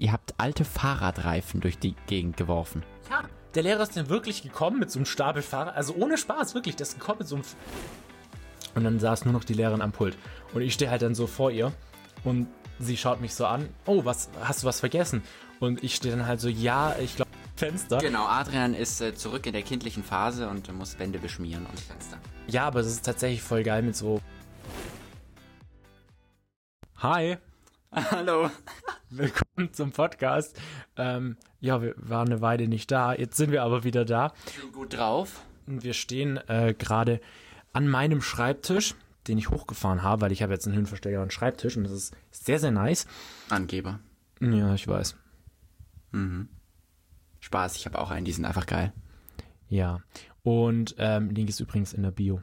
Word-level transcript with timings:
Ihr 0.00 0.12
habt 0.12 0.32
alte 0.38 0.64
Fahrradreifen 0.64 1.60
durch 1.60 1.78
die 1.78 1.94
Gegend 2.06 2.38
geworfen. 2.38 2.82
Ja, 3.10 3.22
der 3.54 3.62
Lehrer 3.62 3.82
ist 3.82 3.98
dann 3.98 4.08
wirklich 4.08 4.42
gekommen 4.42 4.78
mit 4.78 4.90
so 4.90 4.98
einem 4.98 5.04
Stapel 5.04 5.42
Fahrrad. 5.42 5.76
Also 5.76 5.94
ohne 5.94 6.16
Spaß, 6.16 6.54
wirklich. 6.54 6.74
Der 6.74 6.86
ist 6.86 6.98
gekommen 6.98 7.18
mit 7.18 7.28
so 7.28 7.34
einem. 7.36 7.44
F 7.44 7.54
und 8.74 8.84
dann 8.84 8.98
saß 8.98 9.26
nur 9.26 9.34
noch 9.34 9.44
die 9.44 9.52
Lehrerin 9.52 9.82
am 9.82 9.92
Pult. 9.92 10.16
Und 10.54 10.62
ich 10.62 10.72
stehe 10.72 10.90
halt 10.90 11.02
dann 11.02 11.14
so 11.14 11.26
vor 11.26 11.50
ihr. 11.50 11.72
Und 12.24 12.48
sie 12.78 12.96
schaut 12.96 13.20
mich 13.20 13.34
so 13.34 13.44
an. 13.44 13.68
Oh, 13.84 14.06
was, 14.06 14.30
hast 14.40 14.62
du 14.62 14.68
was 14.68 14.80
vergessen? 14.80 15.22
Und 15.58 15.84
ich 15.84 15.96
stehe 15.96 16.16
dann 16.16 16.26
halt 16.26 16.40
so, 16.40 16.48
ja, 16.48 16.96
ich 16.98 17.16
glaube, 17.16 17.30
Fenster. 17.56 17.98
Genau, 17.98 18.24
Adrian 18.24 18.72
ist 18.72 19.02
äh, 19.02 19.14
zurück 19.14 19.44
in 19.44 19.52
der 19.52 19.62
kindlichen 19.62 20.02
Phase 20.02 20.48
und 20.48 20.72
muss 20.72 20.98
Wände 20.98 21.18
beschmieren 21.18 21.66
und 21.66 21.78
Fenster. 21.78 22.16
Ja, 22.46 22.66
aber 22.66 22.80
es 22.80 22.86
ist 22.86 23.04
tatsächlich 23.04 23.42
voll 23.42 23.64
geil 23.64 23.82
mit 23.82 23.94
so. 23.94 24.22
Hi. 26.96 27.36
Hallo. 27.92 28.50
Willkommen 29.12 29.72
zum 29.72 29.90
Podcast. 29.90 30.56
Ähm, 30.96 31.36
ja, 31.58 31.82
wir 31.82 31.94
waren 31.96 32.28
eine 32.28 32.40
Weile 32.40 32.68
nicht 32.68 32.92
da. 32.92 33.12
Jetzt 33.12 33.36
sind 33.36 33.50
wir 33.50 33.64
aber 33.64 33.82
wieder 33.82 34.04
da. 34.04 34.32
Bin 34.60 34.70
gut 34.70 34.96
drauf. 34.96 35.44
Und 35.66 35.82
wir 35.82 35.94
stehen 35.94 36.36
äh, 36.46 36.76
gerade 36.78 37.20
an 37.72 37.88
meinem 37.88 38.22
Schreibtisch, 38.22 38.94
den 39.26 39.36
ich 39.36 39.50
hochgefahren 39.50 40.04
habe, 40.04 40.22
weil 40.22 40.32
ich 40.32 40.44
habe 40.44 40.52
jetzt 40.52 40.66
einen 40.66 40.76
höhenverstellbaren 40.76 41.32
Schreibtisch 41.32 41.76
und 41.76 41.82
das 41.84 41.92
ist 41.92 42.16
sehr, 42.30 42.60
sehr 42.60 42.70
nice. 42.70 43.08
Angeber. 43.48 43.98
Ja, 44.40 44.74
ich 44.74 44.86
weiß. 44.86 45.16
Spaß, 47.40 47.76
ich 47.76 47.86
habe 47.86 47.98
auch 47.98 48.12
einen, 48.12 48.24
die 48.24 48.32
sind 48.32 48.44
einfach 48.44 48.66
geil. 48.66 48.92
Ja. 49.68 50.02
Und 50.44 50.94
ähm, 50.98 51.30
Link 51.30 51.48
ist 51.48 51.58
übrigens 51.58 51.92
in 51.92 52.04
der 52.04 52.12
Bio. 52.12 52.42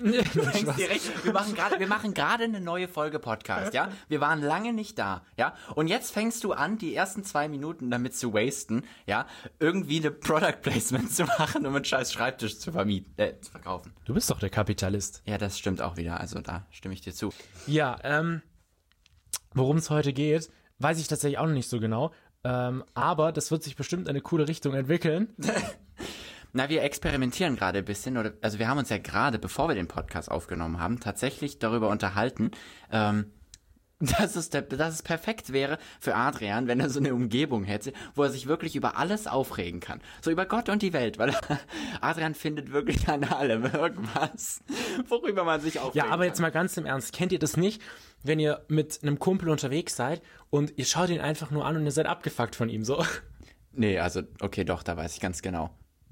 Direkt, 0.00 1.24
wir 1.24 1.32
machen 1.32 1.54
gerade, 1.54 1.78
wir 1.78 1.86
machen 1.86 2.14
gerade 2.14 2.44
eine 2.44 2.60
neue 2.60 2.88
Folge 2.88 3.18
Podcast, 3.18 3.74
ja? 3.74 3.90
Wir 4.08 4.20
waren 4.20 4.40
lange 4.40 4.72
nicht 4.72 4.98
da, 4.98 5.22
ja? 5.36 5.54
Und 5.74 5.88
jetzt 5.88 6.12
fängst 6.12 6.44
du 6.44 6.52
an, 6.52 6.78
die 6.78 6.94
ersten 6.94 7.24
zwei 7.24 7.48
Minuten 7.48 7.90
damit 7.90 8.16
zu 8.16 8.34
wasten, 8.34 8.84
ja? 9.06 9.26
Irgendwie 9.58 9.98
eine 9.98 10.10
Product 10.10 10.60
Placement 10.62 11.12
zu 11.12 11.24
machen, 11.24 11.66
um 11.66 11.74
einen 11.74 11.84
scheiß 11.84 12.12
Schreibtisch 12.12 12.58
zu 12.58 12.72
vermieten, 12.72 13.12
äh, 13.16 13.38
zu 13.40 13.50
verkaufen. 13.50 13.92
Du 14.04 14.14
bist 14.14 14.30
doch 14.30 14.38
der 14.38 14.50
Kapitalist. 14.50 15.22
Ja, 15.24 15.38
das 15.38 15.58
stimmt 15.58 15.82
auch 15.82 15.96
wieder, 15.96 16.20
also 16.20 16.40
da 16.40 16.66
stimme 16.70 16.94
ich 16.94 17.00
dir 17.00 17.14
zu. 17.14 17.32
Ja, 17.66 17.98
ähm, 18.02 18.42
worum 19.54 19.76
es 19.76 19.90
heute 19.90 20.12
geht, 20.12 20.50
weiß 20.78 20.98
ich 20.98 21.08
tatsächlich 21.08 21.38
auch 21.38 21.46
noch 21.46 21.54
nicht 21.54 21.68
so 21.68 21.80
genau. 21.80 22.12
Ähm, 22.42 22.84
aber 22.94 23.32
das 23.32 23.50
wird 23.50 23.62
sich 23.62 23.76
bestimmt 23.76 24.04
in 24.04 24.10
eine 24.10 24.22
coole 24.22 24.48
Richtung 24.48 24.74
entwickeln. 24.74 25.34
Na, 26.52 26.68
wir 26.68 26.82
experimentieren 26.82 27.56
gerade 27.56 27.78
ein 27.78 27.84
bisschen, 27.84 28.16
oder 28.16 28.32
also 28.40 28.58
wir 28.58 28.68
haben 28.68 28.78
uns 28.78 28.88
ja 28.88 28.98
gerade, 28.98 29.38
bevor 29.38 29.68
wir 29.68 29.74
den 29.74 29.88
Podcast 29.88 30.30
aufgenommen 30.30 30.80
haben, 30.80 30.98
tatsächlich 31.00 31.58
darüber 31.58 31.88
unterhalten, 31.88 32.50
ähm, 32.90 33.26
dass 34.00 34.34
es, 34.34 34.48
der, 34.48 34.62
dass 34.62 34.94
es 34.94 35.02
perfekt 35.02 35.52
wäre 35.52 35.78
für 36.00 36.14
Adrian, 36.14 36.66
wenn 36.66 36.80
er 36.80 36.88
so 36.88 36.98
eine 37.00 37.14
Umgebung 37.14 37.64
hätte, 37.64 37.92
wo 38.14 38.22
er 38.22 38.30
sich 38.30 38.46
wirklich 38.46 38.74
über 38.74 38.96
alles 38.96 39.26
aufregen 39.26 39.80
kann. 39.80 40.00
So 40.22 40.30
über 40.30 40.46
Gott 40.46 40.70
und 40.70 40.80
die 40.80 40.94
Welt, 40.94 41.18
weil 41.18 41.34
Adrian 42.00 42.34
findet 42.34 42.72
wirklich 42.72 43.06
an 43.08 43.24
allem 43.24 43.66
irgendwas, 43.66 44.62
worüber 45.06 45.44
man 45.44 45.60
sich 45.60 45.78
aufregen 45.80 46.08
Ja, 46.08 46.14
aber 46.14 46.24
jetzt 46.24 46.36
kann. 46.36 46.44
mal 46.44 46.50
ganz 46.50 46.78
im 46.78 46.86
Ernst, 46.86 47.12
kennt 47.12 47.30
ihr 47.32 47.38
das 47.38 47.58
nicht, 47.58 47.82
wenn 48.22 48.40
ihr 48.40 48.64
mit 48.68 49.00
einem 49.02 49.18
Kumpel 49.18 49.50
unterwegs 49.50 49.96
seid 49.96 50.22
und 50.48 50.72
ihr 50.78 50.86
schaut 50.86 51.10
ihn 51.10 51.20
einfach 51.20 51.50
nur 51.50 51.66
an 51.66 51.76
und 51.76 51.84
ihr 51.84 51.92
seid 51.92 52.06
abgefuckt 52.06 52.56
von 52.56 52.70
ihm 52.70 52.84
so? 52.84 53.04
Nee, 53.72 53.98
also, 53.98 54.22
okay, 54.40 54.64
doch, 54.64 54.82
da 54.82 54.96
weiß 54.96 55.14
ich 55.14 55.20
ganz 55.20 55.42
genau. 55.42 55.70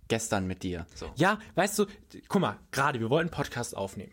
Gestern 0.08 0.46
mit 0.46 0.62
dir. 0.62 0.86
So. 0.94 1.10
Ja, 1.16 1.38
weißt 1.54 1.78
du, 1.78 1.86
guck 2.28 2.40
mal, 2.40 2.58
gerade, 2.72 3.00
wir 3.00 3.10
wollten 3.10 3.30
Podcast 3.30 3.76
aufnehmen. 3.76 4.12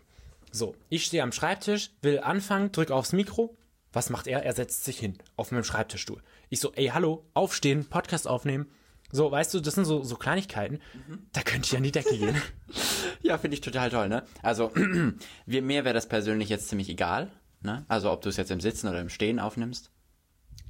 So, 0.52 0.76
ich 0.90 1.06
stehe 1.06 1.24
am 1.24 1.32
Schreibtisch, 1.32 1.92
will 2.02 2.20
anfangen, 2.20 2.72
drück 2.72 2.92
aufs 2.92 3.14
Mikro. 3.14 3.58
Was 3.92 4.10
macht 4.10 4.28
er? 4.28 4.44
Er 4.44 4.54
setzt 4.54 4.84
sich 4.84 5.00
hin 5.00 5.18
auf 5.38 5.52
meinem 5.52 5.64
Schreibtischstuhl. 5.64 6.22
Ich 6.50 6.60
so, 6.60 6.74
ey, 6.74 6.88
hallo, 6.88 7.26
aufstehen, 7.34 7.86
Podcast 7.86 8.28
aufnehmen. 8.28 8.68
So, 9.12 9.32
weißt 9.32 9.54
du, 9.54 9.62
das 9.62 9.76
sind 9.76 9.86
so, 9.86 10.04
so 10.04 10.16
Kleinigkeiten. 10.16 10.80
Da 11.32 11.42
könnte 11.42 11.68
ich 11.68 11.78
an 11.78 11.84
die 11.84 11.92
Decke 11.92 12.18
gehen. 12.18 12.42
Ja, 13.22 13.40
finde 13.40 13.56
ich 13.56 13.62
total 13.62 13.90
toll, 13.90 14.08
ne? 14.08 14.24
Also, 14.44 14.72
mir 15.46 15.84
wäre 15.84 15.94
das 15.94 16.08
persönlich 16.08 16.48
jetzt 16.48 16.70
ziemlich 16.70 16.90
egal, 16.90 17.32
ne? 17.62 17.84
Also, 17.88 18.12
ob 18.12 18.22
du 18.22 18.30
es 18.30 18.38
jetzt 18.38 18.52
im 18.52 18.60
Sitzen 18.60 18.88
oder 18.88 19.02
im 19.02 19.10
Stehen 19.10 19.40
aufnimmst. 19.40 19.90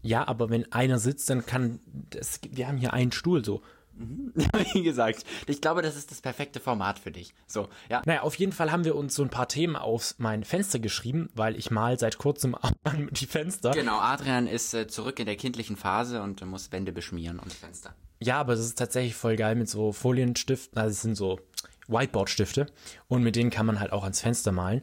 Ja, 0.01 0.25
aber 0.25 0.49
wenn 0.49 0.71
einer 0.71 0.97
sitzt, 0.97 1.29
dann 1.29 1.45
kann, 1.45 1.81
das, 2.11 2.39
wir 2.49 2.67
haben 2.67 2.77
hier 2.77 2.93
einen 2.93 3.11
Stuhl 3.11 3.43
so. 3.43 3.61
Wie 4.73 4.83
gesagt, 4.83 5.23
ich 5.47 5.61
glaube, 5.61 5.81
das 5.81 5.95
ist 5.95 6.11
das 6.11 6.21
perfekte 6.21 6.59
Format 6.59 6.99
für 6.99 7.11
dich. 7.11 7.33
So, 7.47 7.69
ja. 7.89 8.01
Naja, 8.05 8.21
auf 8.21 8.35
jeden 8.35 8.51
Fall 8.51 8.71
haben 8.71 8.83
wir 8.83 8.95
uns 8.95 9.15
so 9.15 9.23
ein 9.23 9.29
paar 9.29 9.47
Themen 9.47 9.75
auf 9.75 10.15
mein 10.17 10.43
Fenster 10.43 10.79
geschrieben, 10.79 11.29
weil 11.33 11.55
ich 11.55 11.71
mal 11.71 11.97
seit 11.97 12.17
kurzem 12.17 12.55
die 13.11 13.25
Fenster. 13.25 13.71
Genau, 13.71 13.99
Adrian 13.99 14.47
ist 14.47 14.73
äh, 14.73 14.87
zurück 14.87 15.19
in 15.19 15.25
der 15.25 15.37
kindlichen 15.37 15.77
Phase 15.77 16.21
und 16.21 16.45
muss 16.45 16.71
Wände 16.71 16.91
beschmieren 16.91 17.39
und 17.39 17.53
Fenster. 17.53 17.95
Ja, 18.21 18.39
aber 18.39 18.53
es 18.53 18.59
ist 18.59 18.77
tatsächlich 18.77 19.15
voll 19.15 19.35
geil 19.35 19.55
mit 19.55 19.69
so 19.69 19.91
Folienstiften, 19.91 20.77
also 20.77 20.91
es 20.91 21.01
sind 21.01 21.15
so 21.15 21.39
Whiteboard-Stifte 21.87 22.67
und 23.07 23.23
mit 23.23 23.35
denen 23.35 23.49
kann 23.49 23.65
man 23.65 23.79
halt 23.79 23.91
auch 23.91 24.03
ans 24.03 24.21
Fenster 24.21 24.51
malen. 24.51 24.81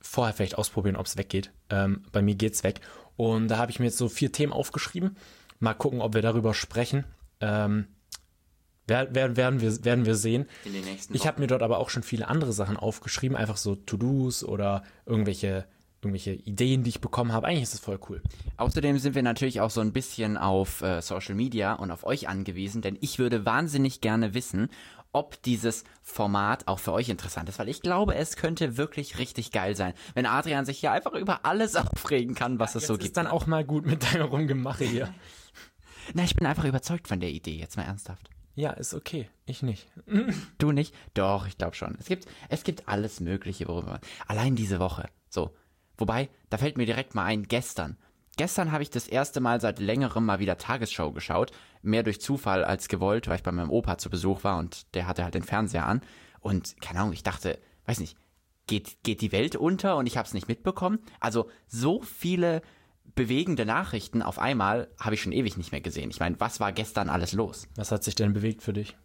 Vorher 0.00 0.34
vielleicht 0.34 0.56
ausprobieren, 0.56 0.96
ob 0.96 1.06
es 1.06 1.16
weggeht. 1.16 1.52
Ähm, 1.68 2.04
bei 2.10 2.22
mir 2.22 2.34
geht's 2.34 2.64
weg. 2.64 2.80
Und 3.16 3.48
da 3.48 3.58
habe 3.58 3.70
ich 3.70 3.78
mir 3.78 3.86
jetzt 3.86 3.98
so 3.98 4.08
vier 4.08 4.32
Themen 4.32 4.52
aufgeschrieben. 4.52 5.16
Mal 5.58 5.74
gucken, 5.74 6.00
ob 6.00 6.14
wir 6.14 6.22
darüber 6.22 6.54
sprechen. 6.54 7.04
Ähm, 7.40 7.86
wer- 8.90 9.08
wer- 9.14 9.36
werden, 9.36 9.60
wir, 9.62 9.84
werden 9.84 10.04
wir 10.04 10.14
sehen. 10.16 10.46
In 10.66 10.74
den 10.74 10.84
nächsten 10.84 11.14
Ich 11.14 11.26
habe 11.26 11.40
mir 11.40 11.46
dort 11.46 11.62
aber 11.62 11.78
auch 11.78 11.88
schon 11.88 12.02
viele 12.02 12.28
andere 12.28 12.52
Sachen 12.52 12.76
aufgeschrieben, 12.76 13.36
einfach 13.36 13.56
so 13.56 13.74
To-Dos 13.76 14.44
oder 14.44 14.82
irgendwelche, 15.06 15.64
irgendwelche 16.02 16.32
Ideen, 16.32 16.82
die 16.82 16.90
ich 16.90 17.00
bekommen 17.00 17.32
habe. 17.32 17.46
Eigentlich 17.46 17.62
ist 17.62 17.72
das 17.74 17.80
voll 17.80 17.98
cool. 18.10 18.22
Außerdem 18.58 18.98
sind 18.98 19.14
wir 19.14 19.22
natürlich 19.22 19.60
auch 19.62 19.70
so 19.70 19.80
ein 19.80 19.92
bisschen 19.92 20.36
auf 20.36 20.82
äh, 20.82 21.00
Social 21.00 21.34
Media 21.34 21.72
und 21.72 21.90
auf 21.90 22.04
euch 22.04 22.28
angewiesen, 22.28 22.82
denn 22.82 22.98
ich 23.00 23.18
würde 23.18 23.46
wahnsinnig 23.46 24.00
gerne 24.02 24.34
wissen, 24.34 24.68
ob 25.12 25.42
dieses 25.42 25.82
Format 26.02 26.68
auch 26.68 26.78
für 26.78 26.92
euch 26.92 27.08
interessant 27.08 27.48
ist, 27.48 27.58
weil 27.58 27.68
ich 27.68 27.82
glaube, 27.82 28.14
es 28.14 28.36
könnte 28.36 28.76
wirklich 28.76 29.18
richtig 29.18 29.50
geil 29.50 29.74
sein, 29.74 29.92
wenn 30.14 30.24
Adrian 30.24 30.64
sich 30.64 30.78
hier 30.78 30.92
einfach 30.92 31.14
über 31.14 31.44
alles 31.44 31.74
aufregen 31.76 32.36
kann, 32.36 32.60
was 32.60 32.76
es 32.76 32.86
so 32.86 32.92
gibt. 32.94 33.04
ist 33.06 33.16
dann 33.16 33.26
auch 33.26 33.46
mal 33.48 33.64
gut 33.64 33.86
mit 33.86 34.04
deiner 34.12 34.26
Rumgemache 34.26 34.84
hier. 34.84 35.12
Na, 36.14 36.22
ich 36.24 36.34
bin 36.36 36.46
einfach 36.46 36.64
überzeugt 36.64 37.08
von 37.08 37.18
der 37.20 37.30
Idee, 37.30 37.56
jetzt 37.56 37.76
mal 37.76 37.82
ernsthaft. 37.84 38.30
Ja, 38.60 38.72
ist 38.72 38.92
okay. 38.92 39.26
Ich 39.46 39.62
nicht. 39.62 39.88
Du 40.58 40.70
nicht? 40.70 40.94
Doch, 41.14 41.46
ich 41.46 41.56
glaube 41.56 41.74
schon. 41.74 41.96
Es 41.98 42.04
gibt, 42.04 42.26
es 42.50 42.62
gibt 42.62 42.88
alles 42.88 43.18
Mögliche, 43.20 43.66
worüber 43.66 43.92
man. 43.92 44.00
Allein 44.26 44.54
diese 44.54 44.78
Woche. 44.80 45.08
So. 45.30 45.54
Wobei, 45.96 46.28
da 46.50 46.58
fällt 46.58 46.76
mir 46.76 46.84
direkt 46.84 47.14
mal 47.14 47.24
ein, 47.24 47.44
gestern. 47.44 47.96
Gestern 48.36 48.70
habe 48.70 48.82
ich 48.82 48.90
das 48.90 49.08
erste 49.08 49.40
Mal 49.40 49.62
seit 49.62 49.78
längerem 49.78 50.26
mal 50.26 50.40
wieder 50.40 50.58
Tagesschau 50.58 51.10
geschaut. 51.12 51.52
Mehr 51.80 52.02
durch 52.02 52.20
Zufall 52.20 52.62
als 52.62 52.88
gewollt, 52.88 53.28
weil 53.28 53.36
ich 53.36 53.42
bei 53.42 53.50
meinem 53.50 53.70
Opa 53.70 53.96
zu 53.96 54.10
Besuch 54.10 54.44
war 54.44 54.58
und 54.58 54.94
der 54.94 55.06
hatte 55.06 55.24
halt 55.24 55.34
den 55.34 55.42
Fernseher 55.42 55.86
an. 55.86 56.02
Und 56.40 56.78
keine 56.82 57.00
Ahnung, 57.00 57.14
ich 57.14 57.22
dachte, 57.22 57.58
weiß 57.86 57.98
nicht, 57.98 58.18
geht, 58.66 59.02
geht 59.02 59.22
die 59.22 59.32
Welt 59.32 59.56
unter 59.56 59.96
und 59.96 60.04
ich 60.04 60.18
habe 60.18 60.26
es 60.26 60.34
nicht 60.34 60.48
mitbekommen? 60.48 60.98
Also 61.18 61.48
so 61.66 62.02
viele 62.02 62.60
bewegende 63.14 63.66
Nachrichten 63.66 64.22
auf 64.22 64.38
einmal 64.38 64.88
habe 64.98 65.14
ich 65.14 65.22
schon 65.22 65.32
ewig 65.32 65.56
nicht 65.56 65.72
mehr 65.72 65.80
gesehen. 65.80 66.10
Ich 66.10 66.20
meine, 66.20 66.38
was 66.38 66.60
war 66.60 66.72
gestern 66.72 67.08
alles 67.08 67.32
los? 67.32 67.68
Was 67.76 67.92
hat 67.92 68.04
sich 68.04 68.14
denn 68.14 68.32
bewegt 68.32 68.62
für 68.62 68.72
dich? 68.72 68.96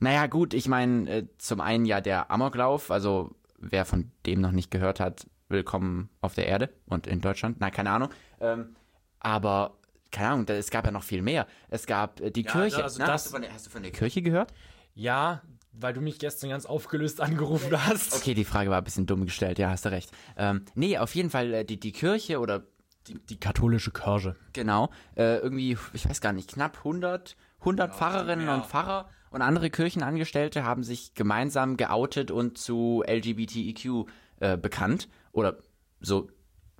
Naja, 0.00 0.26
gut, 0.26 0.54
ich 0.54 0.68
meine, 0.68 1.10
äh, 1.10 1.26
zum 1.38 1.60
einen 1.60 1.84
ja 1.84 2.00
der 2.00 2.30
Amoklauf, 2.30 2.90
also 2.90 3.36
wer 3.58 3.84
von 3.84 4.10
dem 4.26 4.40
noch 4.40 4.50
nicht 4.50 4.70
gehört 4.70 4.98
hat, 4.98 5.26
willkommen 5.48 6.10
auf 6.20 6.34
der 6.34 6.46
Erde 6.46 6.70
und 6.86 7.06
in 7.06 7.20
Deutschland. 7.20 7.58
Na, 7.60 7.70
keine 7.70 7.90
Ahnung. 7.90 8.08
Ähm, 8.40 8.74
aber, 9.20 9.78
keine 10.10 10.30
Ahnung, 10.30 10.48
es 10.48 10.70
gab 10.70 10.84
ja 10.84 10.90
noch 10.90 11.04
viel 11.04 11.22
mehr. 11.22 11.46
Es 11.68 11.86
gab 11.86 12.20
äh, 12.20 12.30
die 12.30 12.42
Kirche. 12.42 12.82
also 12.82 12.98
Na, 12.98 13.12
hast, 13.12 13.26
du 13.26 13.30
von 13.30 13.42
der, 13.42 13.52
hast 13.52 13.66
du 13.66 13.70
von 13.70 13.82
der 13.82 13.92
Kirche 13.92 14.22
gehört? 14.22 14.52
Ja, 14.94 15.42
weil 15.72 15.94
du 15.94 16.00
mich 16.00 16.18
gestern 16.18 16.50
ganz 16.50 16.66
aufgelöst 16.66 17.20
angerufen 17.20 17.70
hast. 17.86 18.14
Okay, 18.14 18.34
die 18.34 18.44
Frage 18.44 18.70
war 18.70 18.78
ein 18.78 18.84
bisschen 18.84 19.06
dumm 19.06 19.24
gestellt, 19.24 19.58
ja, 19.58 19.70
hast 19.70 19.84
du 19.84 19.90
recht. 19.90 20.10
Ähm, 20.36 20.64
nee, 20.74 20.98
auf 20.98 21.14
jeden 21.14 21.30
Fall 21.30 21.54
äh, 21.54 21.64
die, 21.64 21.80
die 21.80 21.92
Kirche 21.92 22.40
oder 22.40 22.66
Die, 23.08 23.18
die 23.18 23.40
katholische 23.40 23.90
Kirche. 23.90 24.36
Genau, 24.52 24.90
äh, 25.16 25.38
irgendwie, 25.38 25.76
ich 25.92 26.08
weiß 26.08 26.20
gar 26.20 26.32
nicht, 26.32 26.50
knapp 26.52 26.78
100, 26.78 27.36
100 27.60 27.94
Pfarrerinnen 27.94 28.48
und 28.48 28.66
Pfarrer 28.66 29.08
und 29.30 29.42
andere 29.42 29.70
Kirchenangestellte 29.70 30.64
haben 30.64 30.84
sich 30.84 31.14
gemeinsam 31.14 31.76
geoutet 31.76 32.30
und 32.30 32.58
zu 32.58 33.02
LGBTIQ 33.06 34.06
äh, 34.40 34.56
bekannt. 34.56 35.08
Oder 35.32 35.56
so 36.00 36.28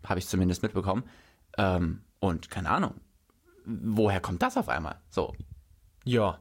habe 0.05 0.19
ich 0.21 0.29
zumindest 0.29 0.63
mitbekommen. 0.63 1.05
Ähm, 1.59 2.03
und 2.21 2.51
keine 2.51 2.71
Ahnung, 2.71 2.95
woher 3.65 4.21
kommt 4.21 4.43
das 4.43 4.57
auf 4.57 4.69
einmal? 4.69 5.01
So, 5.11 5.35
Ja. 6.05 6.39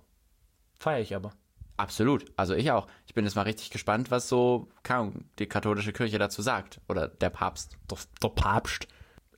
Feier 0.79 0.99
ich 0.99 1.15
aber. 1.15 1.31
absolut. 1.77 2.25
Also 2.35 2.55
ich 2.55 2.71
auch. 2.71 2.87
Ich 3.07 3.13
bin 3.13 3.25
jetzt 3.25 3.35
mal 3.35 3.43
richtig 3.43 3.69
gespannt, 3.69 4.11
was 4.11 4.27
so, 4.27 4.67
keine 4.83 4.99
Ahnung, 5.01 5.25
die 5.39 5.47
katholische 5.47 5.93
Kirche 5.93 6.17
dazu 6.17 6.41
sagt. 6.41 6.81
Oder 6.89 7.07
der 7.07 7.29
Papst. 7.29 7.77
Der, 7.89 7.97
der 8.21 8.29
Papst. 8.29 8.87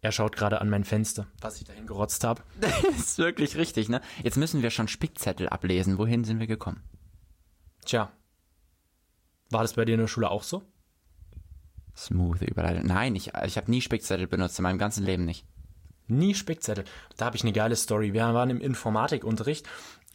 Er 0.03 0.11
schaut 0.11 0.35
gerade 0.35 0.59
an 0.59 0.69
mein 0.69 0.83
Fenster, 0.83 1.27
was 1.39 1.61
ich 1.61 1.63
dahin 1.63 1.87
gerotzt 1.87 2.25
habe. 2.25 2.43
Das 2.59 2.83
ist 2.83 3.17
wirklich 3.17 3.55
richtig, 3.55 3.87
ne? 3.87 4.01
Jetzt 4.21 4.35
müssen 4.35 4.61
wir 4.61 4.69
schon 4.69 4.89
Spickzettel 4.89 5.47
ablesen. 5.47 5.97
Wohin 5.97 6.25
sind 6.25 6.41
wir 6.41 6.47
gekommen? 6.47 6.83
Tja. 7.85 8.11
War 9.49 9.61
das 9.61 9.73
bei 9.73 9.85
dir 9.85 9.93
in 9.93 10.01
der 10.01 10.07
Schule 10.07 10.29
auch 10.29 10.43
so? 10.43 10.61
Smooth 11.95 12.41
Überleitung. 12.41 12.85
Nein, 12.85 13.15
ich, 13.15 13.31
ich 13.45 13.55
habe 13.55 13.71
nie 13.71 13.79
Spickzettel 13.79 14.27
benutzt, 14.27 14.59
in 14.59 14.63
meinem 14.63 14.77
ganzen 14.77 15.05
Leben 15.05 15.23
nicht. 15.23 15.45
Nie 16.07 16.35
Spickzettel. 16.35 16.83
Da 17.15 17.25
habe 17.25 17.37
ich 17.37 17.43
eine 17.43 17.53
geile 17.53 17.77
Story. 17.77 18.11
Wir 18.11 18.33
waren 18.33 18.49
im 18.49 18.59
Informatikunterricht 18.59 19.65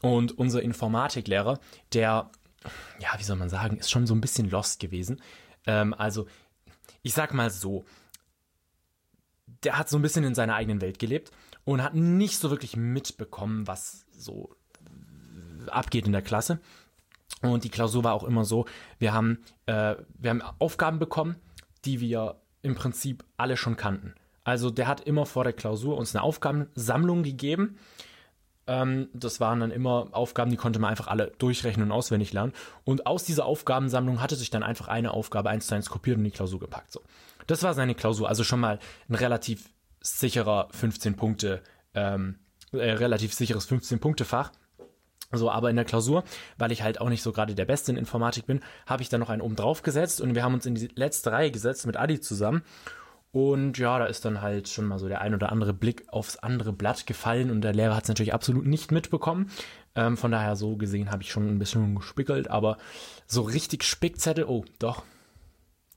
und 0.03 0.37
unser 0.37 0.61
Informatiklehrer, 0.61 1.61
der, 1.95 2.31
ja, 2.99 3.09
wie 3.17 3.25
soll 3.25 3.37
man 3.37 3.49
sagen, 3.49 3.79
ist 3.79 3.91
schon 3.91 4.07
so 4.07 4.15
ein 4.15 4.21
bisschen 4.21 4.51
lost 4.51 4.81
gewesen. 4.81 5.23
Ähm, 5.67 5.95
also, 5.95 6.27
ich 7.03 7.15
sag 7.15 7.33
mal 7.33 7.49
so, 7.49 7.87
der 9.65 9.79
hat 9.79 9.89
so 9.89 9.99
ein 9.99 10.03
bisschen 10.03 10.25
in 10.25 10.35
seiner 10.35 10.55
eigenen 10.55 10.81
Welt 10.81 10.99
gelebt 10.99 11.31
und 11.65 11.83
hat 11.83 11.95
nicht 11.95 12.39
so 12.39 12.51
wirklich 12.51 12.77
mitbekommen, 12.77 13.67
was 13.67 14.07
so 14.17 14.57
abgeht 15.67 16.07
in 16.07 16.13
der 16.13 16.23
Klasse. 16.23 16.61
Und 17.43 17.65
die 17.65 17.71
Klausur 17.71 18.05
war 18.05 18.15
auch 18.15 18.25
immer 18.25 18.45
so, 18.45 18.67
wir 18.99 19.13
haben, 19.13 19.45
äh, 19.67 19.97
wir 20.19 20.31
haben 20.31 20.43
Aufgaben 20.59 20.99
bekommen, 20.99 21.37
die 21.85 22.01
wir 22.01 22.37
im 22.63 22.75
Prinzip 22.75 23.25
alle 23.37 23.57
schon 23.57 23.77
kannten. 23.77 24.15
Also 24.45 24.71
der 24.71 24.89
hat 24.89 25.03
immer 25.03 25.27
vor 25.27 25.45
der 25.45 25.53
Klausur 25.53 25.97
uns 25.97 26.15
eine 26.15 26.23
Aufgabensammlung 26.23 27.23
gegeben. 27.23 27.79
Ähm, 28.67 29.09
das 29.13 29.41
waren 29.41 29.61
dann 29.61 29.71
immer 29.71 30.09
Aufgaben, 30.13 30.51
die 30.51 30.57
konnte 30.57 30.79
man 30.79 30.91
einfach 30.91 31.07
alle 31.07 31.33
durchrechnen 31.39 31.87
und 31.87 31.93
auswendig 31.93 32.33
lernen. 32.33 32.53
Und 32.85 33.07
aus 33.07 33.25
dieser 33.25 33.45
Aufgabensammlung 33.45 34.21
hatte 34.21 34.37
sich 34.37 34.51
dann 34.51 34.63
einfach 34.63 34.89
eine 34.89 35.13
Aufgabe 35.13 35.51
eins 35.51 35.67
zu 35.67 35.75
eins 35.75 35.91
kopiert 35.91 36.17
und 36.17 36.25
in 36.25 36.31
die 36.31 36.37
Klausur 36.37 36.61
gepackt. 36.61 36.93
So. 36.93 37.01
Das 37.49 37.65
war 37.65 37.75
seine 37.75 37.97
Klausur. 37.97 38.29
Also 38.29 38.45
schon 38.45 38.61
mal 38.61 38.79
ein 39.09 39.17
relativ 39.17 39.71
sicherer 40.01 40.69
15 40.71 41.17
Punkte, 41.17 41.63
ähm, 41.95 42.37
äh, 42.73 42.93
relativ 42.93 43.35
sicheres 43.35 43.69
15-Punkte-Fach. 43.69 44.53
So, 45.33 45.51
aber 45.51 45.69
in 45.69 45.77
der 45.77 45.85
Klausur, 45.85 46.25
weil 46.57 46.73
ich 46.73 46.83
halt 46.83 47.01
auch 47.01 47.09
nicht 47.09 47.23
so 47.23 47.33
gerade 47.33 47.55
der 47.55 47.67
Beste 47.67 47.91
in 47.93 47.99
Informatik 47.99 48.47
bin, 48.47 48.61
habe 48.87 49.03
ich 49.03 49.09
dann 49.09 49.21
noch 49.21 49.29
einen 49.29 49.43
oben 49.43 49.57
drauf 49.57 49.83
gesetzt 49.83 50.21
und 50.21 50.35
wir 50.35 50.43
haben 50.43 50.55
uns 50.55 50.65
in 50.65 50.75
die 50.75 50.89
letzte 50.95 51.33
Reihe 51.33 51.51
gesetzt 51.51 51.87
mit 51.87 51.97
Adi 51.97 52.21
zusammen. 52.21 52.63
Und 53.31 53.77
ja, 53.77 53.99
da 53.99 54.07
ist 54.07 54.25
dann 54.25 54.41
halt 54.41 54.69
schon 54.69 54.87
mal 54.87 54.99
so 54.99 55.07
der 55.07 55.21
ein 55.21 55.35
oder 55.35 55.53
andere 55.53 55.75
Blick 55.75 56.05
aufs 56.09 56.37
andere 56.37 56.73
Blatt 56.73 57.07
gefallen 57.07 57.51
und 57.51 57.61
der 57.61 57.75
Lehrer 57.75 57.95
hat 57.95 58.05
es 58.05 58.09
natürlich 58.09 58.33
absolut 58.33 58.67
nicht 58.67 58.91
mitbekommen. 58.91 59.51
Ähm, 59.95 60.17
von 60.17 60.31
daher 60.31 60.57
so 60.57 60.77
gesehen 60.77 61.11
habe 61.11 61.23
ich 61.23 61.31
schon 61.31 61.47
ein 61.47 61.59
bisschen 61.59 61.95
gespickelt, 61.97 62.49
aber 62.49 62.79
so 63.27 63.43
richtig 63.43 63.85
Spickzettel, 63.85 64.45
oh, 64.45 64.65
doch. 64.79 65.05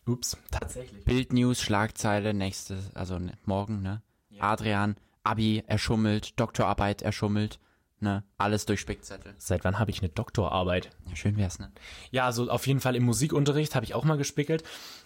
Ups, 0.05 0.37
tatsächlich. 0.49 1.05
Bildnews, 1.05 1.61
Schlagzeile, 1.61 2.33
nächstes, 2.33 2.95
also 2.95 3.19
morgen, 3.45 3.81
ne? 3.81 4.01
Adrian, 4.39 4.95
Abi 5.23 5.63
erschummelt, 5.67 6.39
Doktorarbeit 6.39 7.03
erschummelt, 7.03 7.59
ne? 7.99 8.23
Alles 8.37 8.65
durch 8.65 8.79
Spickzettel. 8.79 9.35
Seit 9.37 9.63
wann 9.63 9.77
habe 9.77 9.91
ich 9.91 9.99
eine 9.99 10.09
Doktorarbeit? 10.09 10.89
Ja, 11.07 11.15
schön 11.15 11.37
wär's, 11.37 11.59
ne? 11.59 11.71
Ja, 12.09 12.25
also 12.25 12.49
auf 12.49 12.65
jeden 12.65 12.79
Fall 12.79 12.95
im 12.95 13.03
Musikunterricht 13.03 13.75
habe 13.75 13.85
ich 13.85 13.93
auch 13.93 14.03
mal 14.03 14.17
gespickelt. 14.17 14.63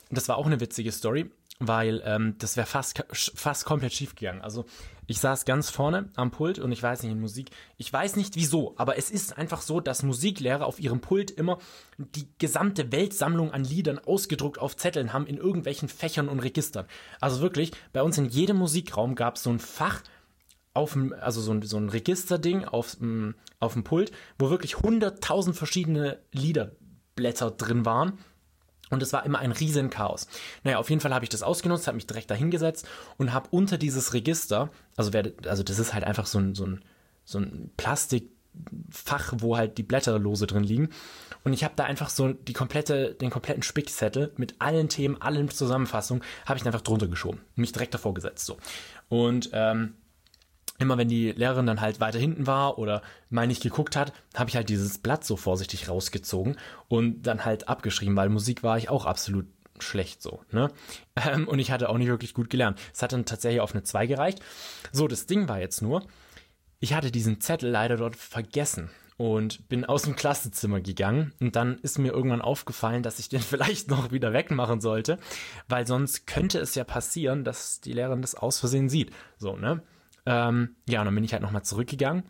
Das 0.10 0.30
war 0.30 0.38
auch 0.38 0.46
eine 0.46 0.60
witzige 0.62 0.92
Story, 0.92 1.30
weil 1.60 2.02
ähm, 2.06 2.36
das 2.40 2.58
wäre 2.58 2.68
fast, 2.68 3.04
fast 3.12 3.66
komplett 3.66 3.94
schief 3.94 4.16
gegangen. 4.16 4.42
Also 4.42 4.66
ich 5.08 5.20
saß 5.20 5.46
ganz 5.46 5.70
vorne 5.70 6.10
am 6.16 6.32
Pult 6.32 6.60
und 6.60 6.72
ich 6.72 6.82
weiß 6.82 7.04
nicht 7.04 7.12
in 7.12 7.22
Musik, 7.22 7.52
ich 7.78 7.92
weiß 7.92 8.16
nicht 8.16 8.36
wieso, 8.36 8.74
aber 8.78 8.98
es 8.98 9.12
ist 9.12 9.38
einfach 9.38 9.62
so, 9.62 9.80
dass 9.80 10.04
Musiklehrer 10.04 10.66
auf 10.66 10.80
ihrem 10.80 11.00
Pult 11.00 11.32
immer 11.32 11.60
die 11.98 12.28
gesamte 12.40 12.92
Weltsammlung 12.92 13.52
an 13.52 13.64
Liedern 13.64 14.00
ausgedruckt 14.00 14.60
auf 14.60 14.76
Zetteln 14.76 15.14
haben 15.14 15.28
in 15.28 15.38
irgendwelchen 15.38 15.90
Fächern 15.90 16.28
und 16.28 16.40
Registern. 16.40 16.88
Also 17.22 17.42
wirklich, 17.42 17.72
bei 17.94 18.02
uns 18.02 18.18
in 18.18 18.26
jedem 18.26 18.58
Musikraum 18.58 19.16
gab 19.16 19.36
es 19.36 19.44
so 19.44 19.52
ein 19.52 19.60
Fach, 19.60 20.02
auf 20.74 20.98
also 21.22 21.40
so 21.40 21.54
ein, 21.54 21.62
so 21.62 21.78
ein 21.78 21.88
Registerding 21.88 22.66
auf, 22.66 22.98
auf 23.60 23.74
dem 23.74 23.84
Pult, 23.84 24.12
wo 24.38 24.50
wirklich 24.50 24.80
hunderttausend 24.80 25.56
verschiedene 25.56 26.20
Liederblätter 26.34 27.52
drin 27.52 27.86
waren. 27.86 28.20
Und 28.90 29.02
es 29.02 29.14
war 29.14 29.26
immer 29.26 29.40
ein 29.40 29.52
riesen 29.52 29.90
Chaos. 29.90 30.28
Naja, 30.64 30.78
auf 30.78 30.90
jeden 30.90 31.02
Fall 31.02 31.14
habe 31.14 31.26
ich 31.26 31.30
das 31.30 31.44
ausgenutzt, 31.44 31.88
habe 31.88 31.96
mich 31.96 32.08
direkt 32.08 32.30
dahingesetzt 32.30 32.88
und 33.18 33.34
habe 33.34 33.48
unter 33.52 33.78
dieses 33.78 34.14
Register, 34.14 34.70
also, 34.96 35.14
wer, 35.14 35.32
also 35.48 35.64
das 35.64 35.80
ist 35.80 35.94
halt 35.94 36.04
einfach 36.04 36.26
so 36.26 36.40
ein, 36.40 36.56
so 36.56 36.66
ein, 36.66 36.84
so 37.24 37.40
ein 37.40 37.72
Plastikfach, 37.78 39.34
wo 39.38 39.58
halt 39.58 39.78
die 39.78 39.84
Blätter 39.84 40.20
lose 40.20 40.48
drin 40.48 40.64
liegen. 40.64 40.90
Und 41.44 41.54
ich 41.54 41.64
habe 41.64 41.74
da 41.76 41.84
einfach 41.84 42.10
so 42.10 42.34
die 42.34 42.54
komplette, 42.54 43.16
den 43.16 43.30
kompletten 43.30 43.64
Spickzettel 43.64 44.34
mit 44.38 44.56
allen 44.60 44.90
Themen, 44.90 45.22
allen 45.22 45.50
Zusammenfassungen, 45.50 46.24
habe 46.46 46.60
ich 46.60 46.66
einfach 46.66 46.82
drunter 46.82 47.08
geschoben. 47.08 47.42
Mich 47.56 47.72
direkt 47.72 47.94
davor 47.94 48.14
gesetzt. 48.14 48.46
So. 48.46 48.58
Und 49.10 49.50
ähm, 49.54 49.96
immer 50.78 50.98
wenn 50.98 51.08
die 51.08 51.32
Lehrerin 51.32 51.66
dann 51.66 51.82
halt 51.82 52.00
weiter 52.00 52.20
hinten 52.20 52.48
war 52.48 52.78
oder 52.78 53.02
mal 53.30 53.48
nicht 53.48 53.64
geguckt 53.64 53.96
hat, 53.96 54.14
habe 54.36 54.50
ich 54.50 54.56
halt 54.56 54.70
dieses 54.70 54.98
Blatt 54.98 55.24
so 55.24 55.38
vorsichtig 55.38 55.90
rausgezogen 55.90 56.58
und 56.88 57.24
dann 57.24 57.46
halt 57.46 57.70
abgeschrieben, 57.70 58.16
weil 58.16 58.30
Musik 58.30 58.64
war 58.64 58.78
ich 58.78 58.90
auch 58.90 59.06
absolut 59.06 59.48
schlecht 59.80 60.22
so, 60.22 60.42
ne? 60.52 60.72
Ähm, 61.26 61.48
und 61.48 61.60
ich 61.60 61.72
hatte 61.72 61.88
auch 61.90 61.98
nicht 61.98 62.10
wirklich 62.10 62.34
gut 62.34 62.50
gelernt. 62.50 62.78
Es 62.94 63.02
hat 63.02 63.14
dann 63.14 63.24
tatsächlich 63.24 63.62
auf 63.62 63.74
eine 63.74 63.84
2 63.84 64.06
gereicht. 64.06 64.42
So, 64.92 65.08
das 65.08 65.28
Ding 65.28 65.48
war 65.48 65.60
jetzt 65.60 65.82
nur, 65.82 66.06
ich 66.82 66.94
hatte 66.94 67.10
diesen 67.10 67.40
Zettel 67.40 67.70
leider 67.70 67.96
dort 67.96 68.18
vergessen 68.18 68.90
und 69.16 69.70
bin 69.70 69.86
aus 69.86 70.02
dem 70.04 70.18
Klassenzimmer 70.18 70.82
gegangen 70.82 71.34
und 71.40 71.56
dann 71.56 71.78
ist 71.80 72.00
mir 72.00 72.12
irgendwann 72.12 72.42
aufgefallen, 72.42 73.02
dass 73.02 73.20
ich 73.20 73.30
den 73.30 73.40
vielleicht 73.42 73.90
noch 73.90 74.12
wieder 74.12 74.34
wegmachen 74.34 74.82
sollte, 74.82 75.20
weil 75.70 75.88
sonst 75.88 76.28
könnte 76.28 76.60
es 76.60 76.76
ja 76.76 76.84
passieren, 76.84 77.46
dass 77.46 77.80
die 77.80 77.94
Lehrerin 77.94 78.22
das 78.22 78.36
aus 78.36 78.60
Versehen 78.60 78.90
sieht. 78.90 79.12
So, 79.38 79.56
ne? 79.56 79.82
Ähm, 80.26 80.76
ja, 80.88 81.02
und 81.02 81.06
dann 81.06 81.16
bin 81.16 81.24
ich 81.24 81.34
halt 81.34 81.44
nochmal 81.44 81.64
zurückgegangen 81.64 82.24